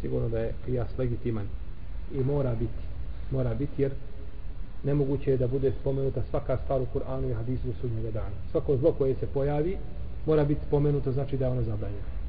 sigurno 0.00 0.28
da 0.28 0.38
je 0.38 0.54
kijas 0.66 0.98
legitiman 0.98 1.46
i 2.14 2.24
mora 2.24 2.54
biti 2.54 2.82
mora 3.32 3.54
biti 3.54 3.82
jer 3.82 3.92
nemoguće 4.84 5.30
je 5.30 5.36
da 5.36 5.48
bude 5.48 5.72
spomenuta 5.80 6.22
svaka 6.30 6.56
stvar 6.64 6.80
u 6.82 6.86
Kur'anu 6.94 7.30
i 7.30 7.34
hadisu 7.34 7.66
do 7.66 7.72
sudnjega 7.80 8.10
dana. 8.10 8.36
Svako 8.50 8.76
zlo 8.76 8.92
koje 8.92 9.14
se 9.14 9.26
pojavi 9.26 9.76
mora 10.26 10.44
biti 10.44 10.60
spomenuto 10.66 11.12
znači 11.12 11.36
da 11.36 11.44
je 11.44 11.50
ono 11.50 11.62
zabranjeno 11.62 12.21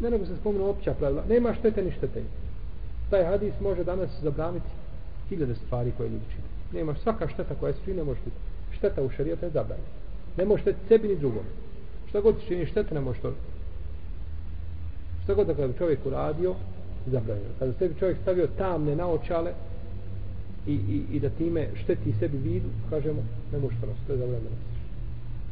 ne 0.00 0.10
nego 0.10 0.26
se 0.26 0.36
spomenu 0.36 0.68
opća 0.68 0.94
pravila. 0.94 1.24
Nema 1.28 1.54
štete 1.54 1.82
ni 1.82 1.90
štetenja. 1.90 2.26
taj 3.10 3.24
hadis 3.24 3.54
može 3.60 3.84
danas 3.84 4.10
zabraniti 4.22 4.66
hiljade 5.28 5.54
stvari 5.54 5.92
koje 5.96 6.08
ljudi 6.08 6.24
čine. 6.30 6.44
Nema 6.72 6.94
svaka 6.94 7.28
šteta 7.28 7.54
koja 7.54 7.72
se 7.72 7.78
čini 7.84 7.96
ne 7.96 8.04
može 8.04 8.20
biti. 8.24 8.36
Šteta 8.76 9.02
u 9.02 9.10
šarijetu 9.10 9.44
je 9.44 9.50
zabranjena. 9.50 9.88
Ne 10.36 10.44
može 10.44 10.62
šteti 10.62 10.78
sebi 10.88 11.08
ni 11.08 11.16
drugom. 11.16 11.44
Šta 12.08 12.20
god 12.20 12.34
čini 12.48 12.66
štete 12.66 12.94
ne 12.94 13.00
može 13.00 13.20
to. 13.20 13.32
Šta 15.24 15.34
god 15.34 15.46
da 15.46 15.54
kada 15.54 15.68
bi 15.68 15.78
čovjek 15.78 16.06
uradio 16.06 16.54
zabranjeno. 17.06 17.50
Kada 17.58 17.72
sebi 17.72 17.94
čovjek 17.98 18.18
stavio 18.22 18.48
tamne 18.58 18.96
naočale 18.96 19.52
i, 20.66 20.72
i, 20.72 21.04
i 21.12 21.20
da 21.20 21.30
time 21.30 21.68
šteti 21.74 22.14
sebi 22.20 22.38
vidu 22.38 22.68
kažemo 22.90 23.22
ne 23.52 23.58
može 23.58 23.76
to 23.80 23.86
nositi 23.86 24.06
to 24.06 24.12
je 24.12 24.18
zabranjeno 24.18 24.73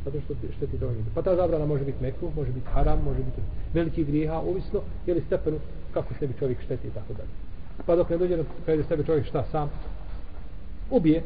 zato 0.05 0.21
što 0.21 0.35
šteti 0.57 0.79
to 0.79 0.91
nije. 0.91 1.05
Pa 1.15 1.23
ta 1.23 1.37
zabrana 1.37 1.67
može 1.67 1.85
biti 1.85 2.03
mekru, 2.03 2.31
može 2.37 2.53
biti 2.53 2.67
haram, 2.67 3.03
može 3.05 3.19
biti 3.19 3.41
veliki 3.75 4.05
grijeha, 4.05 4.38
ovisno 4.38 4.81
je 5.07 5.15
li 5.15 5.23
stepenu 5.27 5.59
kako 5.95 6.15
sebi 6.15 6.35
čovjek 6.38 6.62
šteti 6.62 6.88
i 6.88 6.91
tako 6.91 7.12
dalje. 7.12 7.29
Pa 7.87 7.97
dok 7.97 8.11
ne 8.11 8.19
dođe 8.19 8.37
na 8.37 8.45
kada 8.67 8.85
sebi 8.85 9.07
čovjek 9.07 9.27
šta 9.27 9.45
sam 9.45 9.71
ubije, 10.91 11.23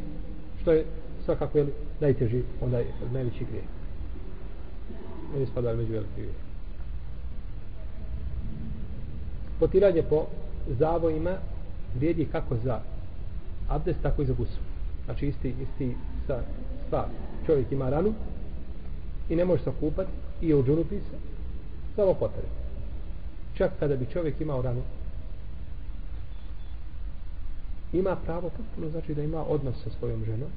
što 0.62 0.72
je 0.72 0.84
svakako 1.24 1.58
je 1.58 1.64
li 1.64 1.72
najteži, 2.00 2.42
onda 2.60 2.78
je 2.78 2.86
najveći 3.12 3.44
grijeh. 3.44 3.64
Ne 5.38 5.46
spada 5.46 5.74
među 5.74 5.92
veliki 5.92 6.14
grijeh. 6.16 6.34
Potiranje 9.60 10.02
po 10.02 10.26
zavojima 10.78 11.36
vrijedi 11.94 12.28
kako 12.32 12.56
za 12.64 12.80
abdest, 13.68 13.98
tako 14.02 14.22
i 14.22 14.26
za 14.26 14.32
gusu. 14.32 14.58
Znači 15.04 15.26
isti, 15.26 15.54
isti 15.62 15.96
sa 16.26 16.40
stvar. 16.86 17.04
Čovjek 17.46 17.72
ima 17.72 17.90
ranu, 17.90 18.12
i 19.28 19.36
ne 19.36 19.44
može 19.44 19.62
se 19.62 19.70
okupati 19.70 20.10
i 20.42 20.48
je 20.48 20.56
u 20.56 20.64
džunupi 20.64 20.96
se 20.96 21.16
samo 21.96 22.14
potrebe. 22.14 22.48
Čak 23.54 23.70
kada 23.78 23.96
bi 23.96 24.06
čovjek 24.12 24.40
imao 24.40 24.62
ranu. 24.62 24.82
Ima 27.92 28.16
pravo 28.24 28.50
potpuno 28.56 28.90
znači 28.90 29.14
da 29.14 29.22
ima 29.22 29.44
odnos 29.48 29.74
sa 29.84 29.90
svojom 29.98 30.24
ženom 30.24 30.50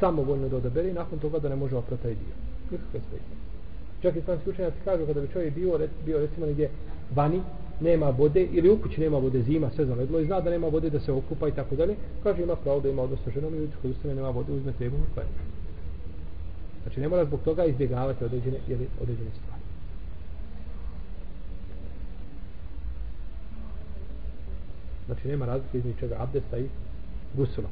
samovoljno 0.00 0.48
da 0.48 0.56
odabere 0.56 0.90
i 0.90 0.92
nakon 0.92 1.18
toga 1.18 1.38
da 1.38 1.48
ne 1.48 1.56
može 1.56 1.76
oprati 1.76 2.02
taj 2.02 2.14
dio. 2.14 2.34
Nikakve 2.70 3.00
sve 3.10 3.18
čak 4.04 4.16
i 4.16 4.18
islamski 4.18 4.50
učenjaci 4.50 4.76
kažu 4.84 5.06
kada 5.06 5.20
bi 5.20 5.28
čovjek 5.32 5.54
bio, 5.54 5.78
bio 6.04 6.18
recimo 6.18 6.46
negdje 6.46 6.70
vani 7.14 7.40
nema 7.80 8.10
vode 8.10 8.42
ili 8.52 8.70
u 8.70 8.78
kući 8.82 9.00
nema 9.00 9.18
vode 9.18 9.42
zima 9.42 9.70
sve 9.74 9.86
zaledlo 9.86 10.20
i 10.20 10.26
zna 10.26 10.40
da 10.40 10.50
nema 10.50 10.68
vode 10.68 10.90
da 10.90 11.00
se 11.00 11.12
okupa 11.12 11.48
i 11.48 11.52
tako 11.52 11.76
dalje 11.76 11.94
kaže 12.22 12.42
ima 12.42 12.56
pravo 12.56 12.80
da 12.80 12.88
ima 12.88 13.02
odnos 13.02 13.20
sa 13.24 13.30
ženom 13.30 13.54
i 13.54 13.58
u 13.58 13.90
ustane 13.90 14.14
nema 14.14 14.30
vode 14.30 14.52
uzme 14.52 14.72
tebu 14.78 14.96
i 14.96 15.14
kvari 15.14 15.28
Znači 16.84 17.00
ne 17.00 17.08
mora 17.08 17.24
zbog 17.24 17.40
toga 17.44 17.64
izbjegavati 17.64 18.24
određene, 18.24 18.58
ili 18.68 18.88
određene 19.00 19.30
stvari. 19.30 19.62
Znači 25.06 25.28
nema 25.28 25.46
razlike 25.46 25.78
između 25.78 25.98
čega 25.98 26.16
abdesta 26.18 26.58
i 26.58 26.68
gusula. 27.34 27.68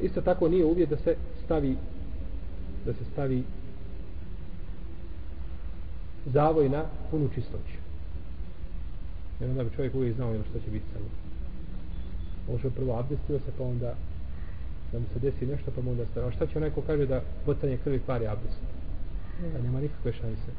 Isto 0.00 0.20
tako 0.20 0.48
nije 0.48 0.64
uvijek 0.64 0.90
da 0.90 0.96
se 0.96 1.16
stavi 1.44 1.76
da 2.86 2.92
se 2.92 3.04
stavi 3.12 3.42
zavoj 6.26 6.68
na 6.68 6.84
punu 7.10 7.28
čistoću. 7.34 7.76
Jer 9.40 9.50
onda 9.50 9.64
bi 9.64 9.76
čovjek 9.76 9.94
uvijek 9.94 10.16
znao 10.16 10.30
ono 10.30 10.44
što 10.50 10.58
će 10.58 10.70
biti 10.70 10.84
sa 10.92 10.98
njim. 10.98 11.10
Može 12.52 12.70
prvo 12.70 12.98
abdestio 12.98 13.38
se, 13.38 13.52
pa 13.58 13.64
onda 13.64 13.94
da 14.96 15.00
mu 15.00 15.06
se 15.12 15.18
desi 15.18 15.46
nešto, 15.46 15.70
pa 15.74 15.80
mu 15.82 15.90
onda 15.90 16.06
stavio. 16.06 16.28
A 16.28 16.32
šta 16.32 16.46
će 16.46 16.58
onaj 16.58 16.70
ko 16.70 16.82
kaže 16.86 17.06
da 17.06 17.20
botanje 17.46 17.78
krvi 17.84 17.98
kvari 17.98 18.26
abdest? 18.26 18.60
Da 19.52 19.62
nema 19.62 19.80
nikakve 19.80 20.12
šanse. 20.12 20.50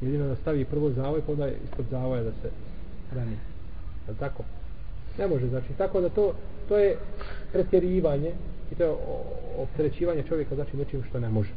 Jedino 0.00 0.26
da 0.26 0.36
stavi 0.36 0.64
prvo 0.64 0.90
zavoj, 0.90 1.20
pa 1.26 1.32
onda 1.32 1.48
ispod 1.48 1.86
zavoja 1.90 2.22
da 2.22 2.30
se 2.30 2.50
rani. 3.14 3.36
Je 4.08 4.14
tako? 4.18 4.44
Ne 5.18 5.26
može, 5.26 5.48
znači, 5.48 5.68
tako 5.78 6.00
da 6.00 6.08
to, 6.08 6.34
to 6.68 6.78
je 6.78 6.96
pretjerivanje 7.52 8.32
i 8.72 8.74
to 8.74 8.82
je 8.84 8.94
opterećivanje 9.58 10.22
čovjeka, 10.28 10.54
znači, 10.54 10.76
nečim 10.76 11.02
što 11.08 11.20
ne 11.20 11.28
može. 11.28 11.52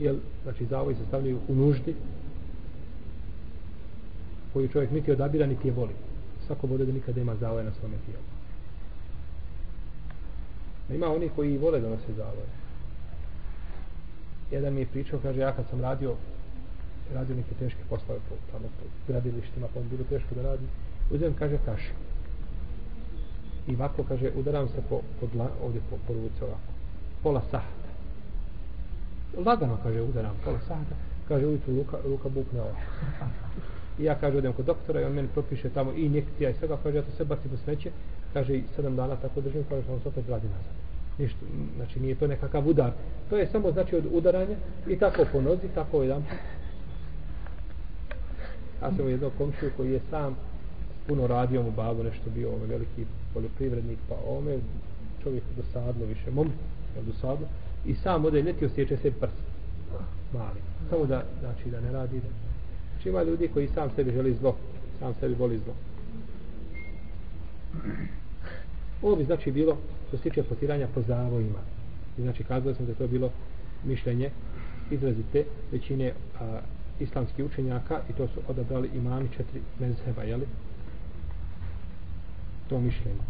Jel, 0.00 0.16
znači, 0.42 0.66
zavoj 0.66 0.94
se 0.94 1.06
stavljaju 1.08 1.38
u 1.48 1.54
nuždi, 1.54 1.94
koju 4.52 4.68
čovjek 4.68 4.90
niti 4.90 5.12
odabira, 5.12 5.46
niti 5.46 5.68
je 5.68 5.74
voli. 5.74 5.94
Svako 6.46 6.66
bude 6.66 6.84
da 6.84 6.92
nikada 6.92 7.20
ima 7.20 7.36
zavoje 7.36 7.64
na 7.64 7.70
svome 7.80 7.96
tijelu. 8.06 8.39
Ima 10.94 11.12
oni 11.14 11.30
koji 11.36 11.58
vole 11.58 11.80
da 11.80 11.88
nose 11.88 12.12
zavoje. 12.16 12.48
Jedan 14.50 14.74
mi 14.74 14.80
je 14.80 14.86
pričao, 14.86 15.18
kaže, 15.22 15.40
ja 15.40 15.52
kad 15.52 15.64
sam 15.70 15.80
radio 15.80 16.16
radio 17.14 17.36
neke 17.36 17.54
teške 17.58 17.80
poslove 17.88 18.20
po, 18.28 18.34
tamo 18.52 18.68
po 18.78 18.84
gradilištima, 19.08 19.66
pa 19.74 19.80
on 19.80 19.88
bilo 19.88 20.04
teško 20.04 20.34
da 20.34 20.42
radi, 20.42 20.66
uzem, 21.10 21.34
kaže, 21.38 21.58
kaši. 21.64 21.92
I 23.68 23.74
ovako, 23.74 24.02
kaže, 24.08 24.30
udaram 24.36 24.68
se 24.68 24.82
po, 24.88 25.00
po 25.20 25.26
dla, 25.32 25.48
ovdje 25.64 25.80
po, 25.90 25.96
po 26.06 26.12
ruce 26.12 26.44
ovako. 26.44 26.70
Pola 27.22 27.42
sahata. 27.50 27.90
Lagano, 29.46 29.78
kaže, 29.82 30.02
udaram, 30.02 30.36
pola 30.44 30.58
sahata. 30.68 30.94
Kaže, 31.28 31.46
ujutru 31.46 31.76
ruka, 31.76 31.98
ruka 32.04 32.28
bukne 32.28 32.60
ovako. 32.60 32.80
I 33.98 34.04
ja 34.04 34.14
kaže, 34.14 34.38
odem 34.38 34.52
kod 34.52 34.64
doktora 34.64 35.00
i 35.00 35.04
on 35.04 35.12
meni 35.12 35.28
propiše 35.28 35.70
tamo 35.70 35.92
i 35.92 36.06
injekcija 36.06 36.50
i 36.50 36.54
svega, 36.54 36.78
kaže, 36.82 36.96
ja 36.96 37.02
to 37.02 37.10
sve 37.16 37.24
bacim 37.24 37.50
u 37.54 37.56
smeće, 37.56 37.90
kaže, 38.32 38.56
i 38.56 38.64
sedam 38.76 38.96
dana 38.96 39.16
tako 39.16 39.40
držim, 39.40 39.64
kaže, 39.68 39.86
pa 39.86 39.92
on 39.92 40.00
se 40.00 40.08
opet 40.08 40.28
radi 40.28 40.46
nazad. 40.46 40.79
Ništa, 41.20 41.38
znači 41.76 42.00
nije 42.00 42.14
to 42.14 42.26
nekakav 42.26 42.68
udar. 42.68 42.90
To 43.30 43.36
je 43.36 43.46
samo 43.46 43.72
znači 43.72 43.96
od 43.96 44.04
udaranja 44.12 44.56
i 44.88 44.96
tako 44.96 45.24
po 45.32 45.40
nozi, 45.40 45.68
tako 45.74 46.02
jedan 46.02 46.22
Ja 48.82 48.90
sam 48.96 49.08
jednog 49.08 49.32
komšiju 49.38 49.70
koji 49.76 49.92
je 49.92 50.00
sam 50.10 50.36
puno 51.06 51.26
radio 51.26 51.62
mu 51.62 51.70
babu, 51.70 52.04
nešto 52.04 52.30
bio 52.34 52.48
ovaj 52.48 52.66
veliki 52.66 53.04
poljoprivrednik, 53.34 53.98
pa 54.08 54.14
ome 54.28 54.58
čovjek 55.22 55.42
dosadno 55.56 56.04
više, 56.04 56.30
mom, 56.30 56.46
je 56.96 57.02
dosadno, 57.02 57.46
i 57.86 57.94
sam 57.94 58.24
ode 58.24 58.42
leti 58.42 58.64
osjeća 58.64 58.96
se 58.96 59.10
prst, 59.10 59.42
mali, 60.32 60.60
samo 60.90 61.06
da, 61.06 61.24
znači 61.40 61.70
da 61.70 61.80
ne 61.80 61.92
radi, 61.92 62.16
da. 62.16 62.28
znači 62.92 63.08
ima 63.08 63.22
ljudi 63.22 63.50
koji 63.54 63.68
sam 63.68 63.90
sebi 63.96 64.12
želi 64.12 64.36
zlo, 64.40 64.56
sam 64.98 65.14
sebi 65.20 65.34
voli 65.34 65.58
zlo. 65.64 65.74
Ovo 69.02 69.16
bi 69.16 69.24
znači 69.24 69.52
bilo 69.52 69.76
što 70.10 70.16
se 70.16 70.22
tiče 70.22 70.42
potiranja 70.42 70.88
po 70.94 71.02
zavojima. 71.02 71.58
I 72.18 72.22
znači 72.22 72.44
kazali 72.44 72.74
smo 72.74 72.86
da 72.86 72.94
to 72.94 73.06
bilo 73.06 73.30
mišljenje 73.84 74.30
izrazite 74.90 75.44
većine 75.72 76.12
a, 76.40 76.60
islamskih 77.00 77.44
učenjaka 77.44 78.00
i 78.10 78.12
to 78.12 78.28
su 78.28 78.40
odabrali 78.48 78.90
imami 78.94 79.28
četiri 79.36 79.60
mezheba, 79.80 80.22
jeli? 80.22 80.46
To 82.68 82.80
mišljenje. 82.80 83.20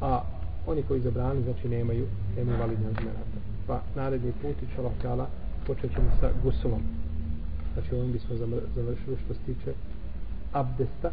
A 0.00 0.22
oni 0.66 0.82
koji 0.82 1.00
zabrani, 1.00 1.42
znači 1.42 1.68
nemaju, 1.68 2.06
nemaju 2.36 2.58
validne 2.58 2.86
argumenta. 2.86 3.38
Pa 3.66 3.80
naredni 3.96 4.32
put, 4.42 4.56
i 4.62 4.66
čala 5.02 5.28
počet 5.66 5.92
ćemo 5.94 6.10
sa 6.20 6.30
gusulom. 6.44 6.82
Znači 7.74 7.94
ovim 7.94 8.12
bismo 8.12 8.36
završili 8.74 9.16
što 9.24 9.34
se 9.34 9.40
tiče 9.46 9.74
abdesta 10.52 11.10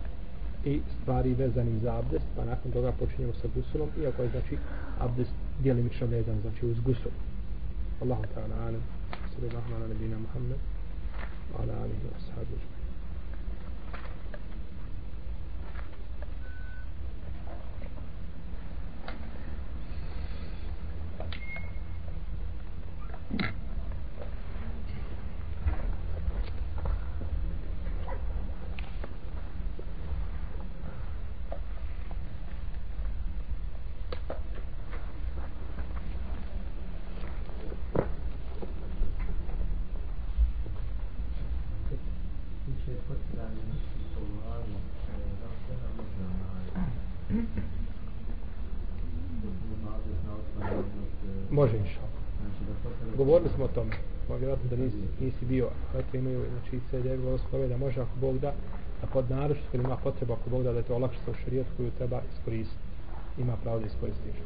i 0.66 0.82
stvari 1.02 1.34
vezani 1.34 1.80
za 1.80 1.96
abdest, 1.98 2.26
pa 2.36 2.46
nakon 2.46 2.72
toga 2.72 2.92
počinjemo 2.92 3.34
sa 3.34 3.48
gusulom, 3.56 3.90
iako 4.04 4.24
je 4.24 4.30
znači 4.30 4.58
abdest 5.00 5.32
djelimično 5.60 6.08
vezan, 6.08 6.42
znači 6.42 6.66
uz 6.66 6.80
gusul. 6.80 7.12
Allahu 8.02 8.24
ta'ala 8.36 8.56
alam. 8.68 8.84
Sallallahu 9.36 9.74
ala 9.76 9.88
nabina 9.88 10.18
Muhammed. 10.20 10.60
Ala 11.60 11.74
alihi 11.84 12.04
wa 12.08 12.20
sahabu. 12.28 12.79
Govorili 53.20 53.50
smo 53.56 53.66
o 53.66 53.68
tome. 53.68 53.92
Ma 54.30 54.36
vjerojatno 54.36 54.70
da 54.70 54.76
nisi, 54.76 54.98
nisi 55.20 55.46
bio. 55.46 55.68
Dakle 55.94 56.20
imaju, 56.20 56.46
znači, 56.52 56.80
sve 56.90 57.02
djevi 57.02 57.24
volosklove 57.24 57.68
da 57.68 57.78
može 57.78 58.02
ako 58.02 58.16
Bog 58.22 58.40
da, 58.40 58.54
a 59.04 59.06
pod 59.14 59.30
naručit 59.30 59.74
ima 59.74 59.98
potreba 60.04 60.34
ako 60.34 60.50
Bog 60.50 60.64
da, 60.64 60.72
da 60.72 60.78
je 60.78 60.84
to 60.84 60.96
olakšica 60.96 61.32
u 61.32 61.34
šarijetu 61.34 61.70
koju 61.78 61.92
treba 61.98 62.22
iskoristiti. 62.32 62.80
Ima 63.38 63.56
pravo 63.64 63.80
da 63.80 63.86
iskoristi 63.86 64.28
inša. 64.28 64.44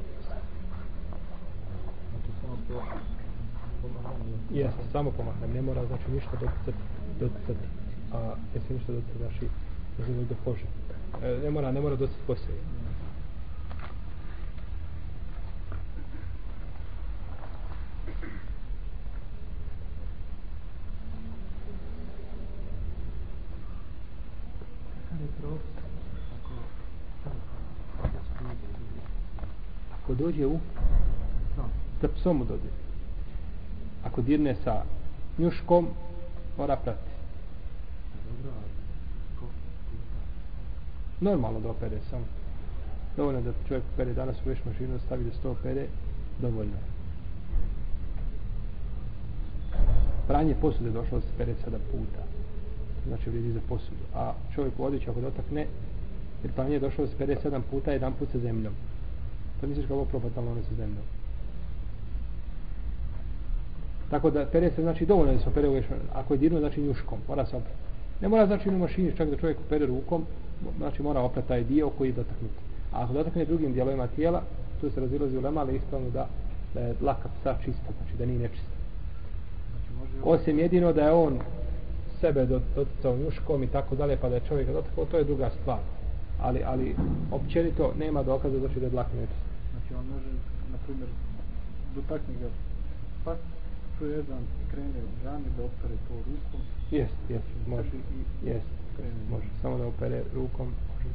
Jeste, 4.51 4.83
samo 4.91 5.11
pomahnem. 5.11 5.53
Ne 5.53 5.61
mora, 5.61 5.85
znači, 5.85 6.11
ništa 6.11 6.31
doticati, 6.31 6.83
doticati. 7.19 7.65
A 8.13 8.33
jesi 8.55 8.73
ništa 8.73 8.91
doticati, 8.91 9.17
znači, 9.17 9.45
znači, 9.95 10.11
do 10.29 10.35
kože. 10.45 10.67
E, 11.23 11.39
ne 11.43 11.49
mora, 11.49 11.71
ne 11.71 11.81
mora 11.81 11.95
doticati 11.95 12.27
poslije. 12.27 12.57
Ako 30.03 30.13
dođe 30.13 30.45
u 30.47 30.59
sa 32.01 32.07
psom 32.07 32.37
mu 32.37 32.45
dođe. 32.45 32.69
Ako 34.03 34.21
dirne 34.21 34.55
sa 34.63 34.83
njuškom 35.37 35.87
mora 36.57 36.75
prati. 36.75 37.11
Normalno 41.21 41.59
da 41.59 41.69
opere 41.69 41.99
samo. 42.09 42.25
Dovoljno 43.17 43.41
da 43.41 43.51
čovjek 43.67 43.83
opere 43.93 44.13
danas 44.13 44.37
u 44.45 44.49
veš 44.49 44.65
mašinu 44.65 44.99
stavi 44.99 45.23
da 45.23 45.33
sto 45.33 45.51
opere 45.51 45.87
dovoljno 46.41 46.77
pranje 50.27 50.55
posude 50.61 50.89
došlo 50.89 51.19
da 51.19 51.25
se 51.25 51.31
pere 51.37 51.53
sada 51.63 51.77
puta 51.91 52.32
znači 53.07 53.29
vidi 53.29 53.51
za 53.51 53.59
posudu 53.69 54.03
a 54.15 54.33
čovjek 54.55 54.79
u 54.79 54.85
odjeću 54.85 55.11
ako 55.11 55.21
dotakne 55.21 55.65
jer 56.43 56.53
pranje 56.53 56.73
je 56.73 56.79
došlo 56.79 57.05
da 57.05 57.11
se 57.11 57.17
pere 57.17 57.35
sedam 57.41 57.63
puta 57.71 57.91
jedan 57.91 58.13
put 58.13 58.29
sa 58.31 58.39
zemljom 58.39 58.73
to 59.63 59.67
misliš 59.67 59.87
kako 59.87 60.05
probati 60.05 60.35
balone 60.35 60.61
sa 60.63 60.75
zemljom. 60.75 61.05
Tako 64.09 64.29
da 64.29 64.45
pere 64.45 64.71
se 64.71 64.81
znači 64.81 65.05
dovoljno 65.05 65.33
da 65.33 65.39
se 65.39 65.49
opere 65.49 65.69
uveš, 65.69 65.85
ako 66.13 66.33
je 66.33 66.37
dirno 66.37 66.59
znači 66.59 66.81
njuškom, 66.81 67.19
mora 67.27 67.45
se 67.45 67.55
oprati. 67.55 67.77
Ne 68.21 68.27
mora 68.27 68.45
znači 68.47 68.69
u 68.69 68.77
mašini 68.77 69.17
čak 69.17 69.29
da 69.29 69.37
čovjek 69.37 69.57
opere 69.59 69.85
rukom, 69.85 70.25
znači 70.77 71.03
mora 71.03 71.21
oprati 71.21 71.47
taj 71.47 71.63
dio 71.63 71.89
koji 71.89 72.09
je 72.09 72.13
dotaknut. 72.13 72.51
A 72.91 73.03
ako 73.03 73.13
dotakne 73.13 73.45
drugim 73.45 73.73
dijelovima 73.73 74.07
tijela, 74.07 74.41
tu 74.81 74.89
se 74.89 74.99
razilazi 74.99 75.37
u 75.37 75.41
lema, 75.41 75.61
ali 75.61 75.75
ispravno 75.75 76.09
da, 76.09 76.27
da 76.73 76.79
je 76.79 76.95
laka 77.01 77.29
psa 77.39 77.55
čista, 77.65 77.89
znači 77.97 78.17
da 78.17 78.25
nije 78.25 78.39
nečista. 78.39 78.73
Znači, 79.71 80.13
Osim 80.23 80.59
jedino 80.59 80.93
da 80.93 81.01
je 81.05 81.11
on 81.11 81.39
sebe 82.23 82.45
doticao 82.75 83.17
njuškom 83.17 83.63
i 83.63 83.67
tako 83.67 83.95
dalje, 83.95 84.17
pa 84.17 84.29
da 84.29 84.35
je 84.35 84.47
čovjek 84.47 84.67
dotakao, 84.67 85.05
to 85.05 85.17
je 85.17 85.23
druga 85.23 85.49
stvar. 85.61 85.79
Ali, 86.41 86.63
ali 86.63 86.95
općenito 87.31 87.93
nema 87.99 88.23
dokaza 88.23 88.59
znači 88.59 88.79
da 88.79 88.85
je 88.85 88.89
dlak 88.89 89.07
nečista 89.13 89.53
on 89.99 90.05
može, 90.13 90.29
na 90.71 90.77
primjer, 90.85 91.09
dotakne 91.95 92.33
ga 92.41 92.49
pas, 93.25 93.37
to 93.99 94.05
je 94.05 94.11
jedan 94.11 94.43
krene 94.71 94.99
u 95.09 95.23
džami 95.23 95.49
da 95.57 95.63
opere 95.63 95.95
to 96.07 96.13
rukom. 96.13 96.61
Jest, 96.91 97.17
jest, 97.29 97.45
može. 97.67 97.89
Jest, 98.43 98.67
može. 99.29 99.45
Samo 99.61 99.77
da 99.77 99.87
opere 99.87 100.23
rukom, 100.35 100.67
može. 100.67 101.09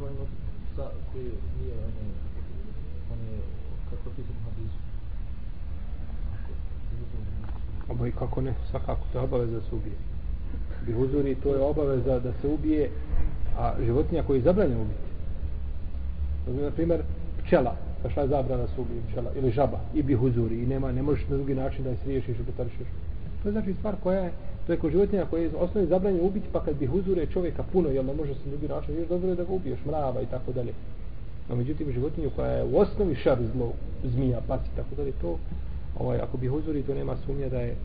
vojno 0.00 0.49
sa 0.76 0.84
koji 1.12 1.24
nije 1.24 1.74
one, 1.74 2.06
one, 3.12 3.30
kako 3.90 4.08
je 4.08 4.14
pisano 4.16 4.38
u 4.40 4.44
hadisu. 4.44 4.78
Kako 8.18 8.40
ne, 8.40 8.54
svakako, 8.70 9.06
to 9.12 9.18
je 9.18 9.24
obaveza 9.24 9.52
da 9.52 9.60
se 9.60 9.74
ubije. 9.74 9.96
Bi 10.86 10.92
huzuri, 10.92 11.34
to 11.34 11.54
je 11.54 11.60
obaveza 11.60 12.18
da 12.18 12.32
se 12.32 12.48
ubije, 12.48 12.90
a 13.58 13.74
životinja 13.84 14.22
koji 14.22 14.38
je 14.38 14.42
zabranjen 14.42 14.80
ubiti. 14.80 15.10
Znači, 16.44 16.62
na 16.62 16.70
primjer, 16.70 17.02
pčela, 17.44 17.76
pa 18.02 18.10
šta 18.10 18.20
je 18.20 18.28
zabrana 18.28 18.66
se 18.66 18.80
ubije 18.80 19.02
pčela, 19.10 19.30
ili 19.36 19.50
žaba, 19.50 19.80
i 19.94 20.02
bi 20.02 20.14
huzuri, 20.14 20.62
i 20.62 20.66
nema, 20.66 20.92
ne 20.92 21.02
možeš 21.02 21.28
na 21.28 21.36
drugi 21.36 21.54
način 21.54 21.84
da 21.84 21.90
je 21.90 21.96
sriješiš 21.96 22.38
i 22.38 22.42
potarišiš. 22.42 22.88
To 23.42 23.48
je 23.48 23.52
znači 23.52 23.74
stvar 23.74 23.94
koja 24.02 24.20
je, 24.20 24.32
to 24.66 24.72
je 24.72 24.78
životinja 24.90 25.26
koja 25.30 25.42
je 25.42 25.50
osnovi 25.56 25.86
zabranjen 25.86 26.26
ubiti, 26.26 26.46
pa 26.52 26.64
kad 26.64 26.76
bi 26.76 26.86
huzure 26.86 27.26
čovjeka 27.26 27.62
puno, 27.72 27.88
jel 27.88 28.04
ne 28.04 28.14
može 28.14 28.34
se 28.34 28.50
drugi 28.50 28.68
način, 28.68 28.98
još 28.98 29.08
dobro 29.08 29.28
je 29.28 29.36
da 29.36 29.44
ga 29.44 29.52
ubiješ, 29.52 29.78
mrava 29.86 30.22
i 30.22 30.26
tako 30.26 30.52
dalje. 30.52 30.72
No, 31.48 31.56
međutim, 31.56 31.92
životinju 31.92 32.30
koja 32.36 32.50
je 32.50 32.64
u 32.64 32.78
osnovi 32.78 33.14
šar 33.14 33.38
zlo, 33.54 33.72
zmija, 34.04 34.40
pas 34.48 34.60
i 34.60 34.76
tako 34.76 34.94
dalje, 34.96 35.12
to, 35.20 35.38
ovaj, 35.98 36.18
ako 36.18 36.36
bi 36.36 36.48
huzuri, 36.48 36.82
to 36.82 36.94
nema 36.94 37.16
sumnje 37.26 37.48
da 37.48 37.60
je, 37.60 37.76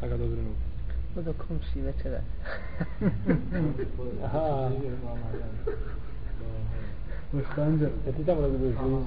da 0.00 0.08
ga 0.08 0.16
dozrenu. 0.16 0.50
Odo 1.18 1.32
komši 1.32 1.80
večera. 1.80 2.20
Aha. 4.24 4.70
Ja 8.06 8.12
ti 8.16 8.24
tamo 8.26 8.40
da 8.40 8.48
budeš 8.48 8.74
blizu. 8.82 9.04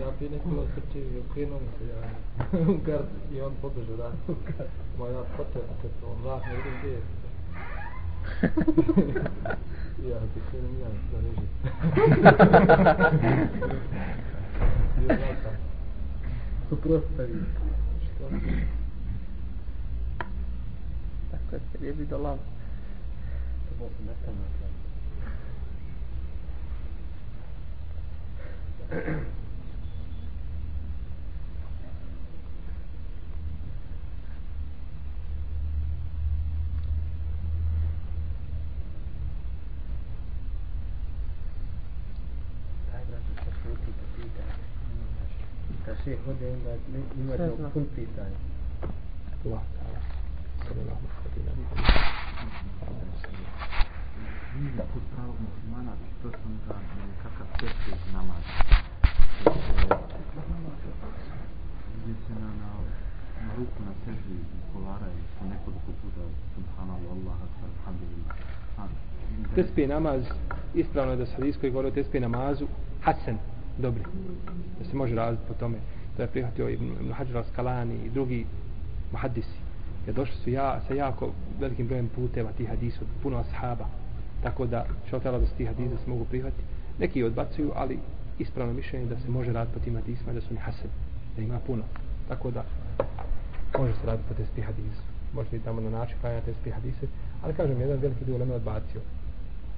Ja 0.00 0.10
prije 0.16 0.30
nekoga 0.30 0.62
trčio 0.74 1.02
i 1.02 1.18
okrenuo 1.18 1.60
mi 1.60 1.66
se 1.78 1.84
ja 1.92 2.00
u 2.72 2.76
gard 2.86 3.08
i 3.32 3.40
on 3.40 3.52
pobežao 3.62 3.96
da. 3.96 4.12
Ma 4.98 5.06
ja 5.08 5.24
potrebno 5.36 5.74
se 5.82 5.88
to, 6.00 6.06
on 6.06 6.18
ne 6.22 6.56
vidim 6.56 6.72
gdje 6.78 6.90
je. 6.90 7.00
ja 10.10 10.18
ti 10.20 10.40
krenem 10.50 10.80
ja 10.80 10.88
da 11.12 11.18
reži. 11.20 11.46
Suprostavi. 16.68 17.34
Što? 18.02 18.24
Tako 21.30 21.54
je, 21.54 21.60
je 21.86 21.92
bi 21.92 22.06
do 22.06 22.18
lava. 22.18 22.36
To 23.68 23.74
bo 23.78 23.88
se 23.88 24.04
na 24.04 24.12
kraju. 24.22 24.34
Taj 42.92 43.02
brat 43.08 43.22
se 43.44 43.50
puti 43.62 43.92
pa 43.98 44.06
pita. 44.16 44.42
Kad 45.94 46.02
še 46.04 46.16
hode 46.26 46.46
onda 46.48 46.72
ne- 46.92 47.08
ima 47.16 47.32
Sve 47.36 47.48
to 47.48 47.56
zna. 47.56 47.68
pun 47.70 47.84
pitanja. 47.94 48.38
Allah, 49.44 49.62
ta'ala. 49.74 50.00
Sallallahu 50.58 51.04
alaihi 51.06 51.42
wa 51.44 51.44
sallam. 51.44 51.58
da 54.76 54.84
put 54.84 55.02
pravog 55.14 55.36
muslimana, 55.40 55.92
to 56.22 56.30
sam 56.32 56.52
za 56.66 56.74
nekakav 57.00 57.46
teški 57.60 57.92
namaz. 58.12 58.42
Gdje 61.94 62.14
se 62.16 62.32
na, 62.34 62.48
na, 62.54 62.70
na 63.40 63.54
ruku 63.56 63.80
na 63.82 63.92
seždi 64.04 64.34
izgovara 64.58 65.06
i 65.08 65.22
se 65.30 65.44
nekoliko 65.44 65.90
puta 66.02 66.22
subhanallah, 66.54 67.12
Allah, 67.12 67.36
akbar, 67.38 67.70
alhamdulillah. 67.78 68.36
A, 68.78 68.82
Tespi 69.54 69.86
namaz, 69.86 70.22
ispravno 70.74 71.12
je 71.12 71.16
da 71.16 71.26
se 71.26 71.32
hadijskoj 71.32 71.70
govori 71.70 71.88
o 71.88 71.92
tespi 71.92 72.20
namazu, 72.20 72.66
hasen, 73.02 73.38
dobri. 73.78 74.02
Da 74.78 74.84
se 74.84 74.96
može 74.96 75.14
raditi 75.14 75.42
po 75.48 75.54
tome. 75.54 75.78
To 76.16 76.22
je 76.22 76.28
prihvatio 76.28 76.68
Ibn, 76.68 76.84
Ibn 77.00 77.12
Hajar 77.12 77.44
Skalani 77.52 77.94
i 78.06 78.10
drugi 78.10 78.46
muhaddisi. 79.12 79.58
Jer 80.06 80.14
došli 80.14 80.36
su 80.36 80.50
ja, 80.50 80.80
sa 80.88 80.94
jako 80.94 81.32
velikim 81.60 81.86
brojem 81.86 82.08
puteva 82.08 82.52
tih 82.52 82.68
hadisa 82.68 82.98
od 83.00 83.06
puno 83.22 83.36
ashaba. 83.38 83.86
Tako 84.42 84.66
da, 84.66 84.86
što 85.06 85.20
tela 85.20 85.38
da 85.38 85.46
se 85.46 85.54
tih 85.54 85.68
hadisa 85.68 85.96
se 86.04 86.10
mogu 86.10 86.24
prihvatiti. 86.24 86.62
Neki 86.98 87.22
odbacuju, 87.22 87.72
ali 87.74 87.98
ispravno 88.38 88.72
mišljenje 88.72 89.06
da 89.06 89.16
se 89.16 89.28
može 89.28 89.52
raditi 89.52 89.78
po 89.78 89.84
tim 89.84 89.94
hadisima, 89.94 90.32
da 90.32 90.40
su 90.40 90.46
oni 90.50 90.60
hasen, 90.60 90.90
da 91.36 91.42
ima 91.42 91.58
puno. 91.66 91.82
Tako 92.28 92.50
da, 92.50 92.64
može 93.78 93.92
se 93.92 94.06
raditi 94.06 94.28
po 94.28 94.34
testi 94.34 94.62
hadisa. 94.62 95.02
Možete 95.34 95.56
i 95.56 95.60
tamo 95.60 95.80
na 95.80 95.90
način 95.90 96.16
klanjati 96.20 96.46
testi 96.46 96.70
hadise, 96.70 97.06
ali 97.42 97.54
kažem, 97.54 97.80
jedan 97.80 97.98
veliki 97.98 98.24
dio 98.24 98.34
ulema 98.34 98.54
odbacio. 98.54 99.00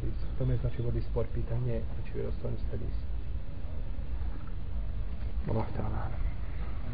I 0.03 0.07
tome 0.39 0.57
znači 0.57 0.83
vodi 0.83 1.01
spor 1.01 1.27
pitanje, 1.35 1.81
znači 1.95 2.13
vjerostojnost 2.15 2.65
hadisa. 2.71 3.16
Allah 5.49 5.67
ta'ala. 5.77 6.26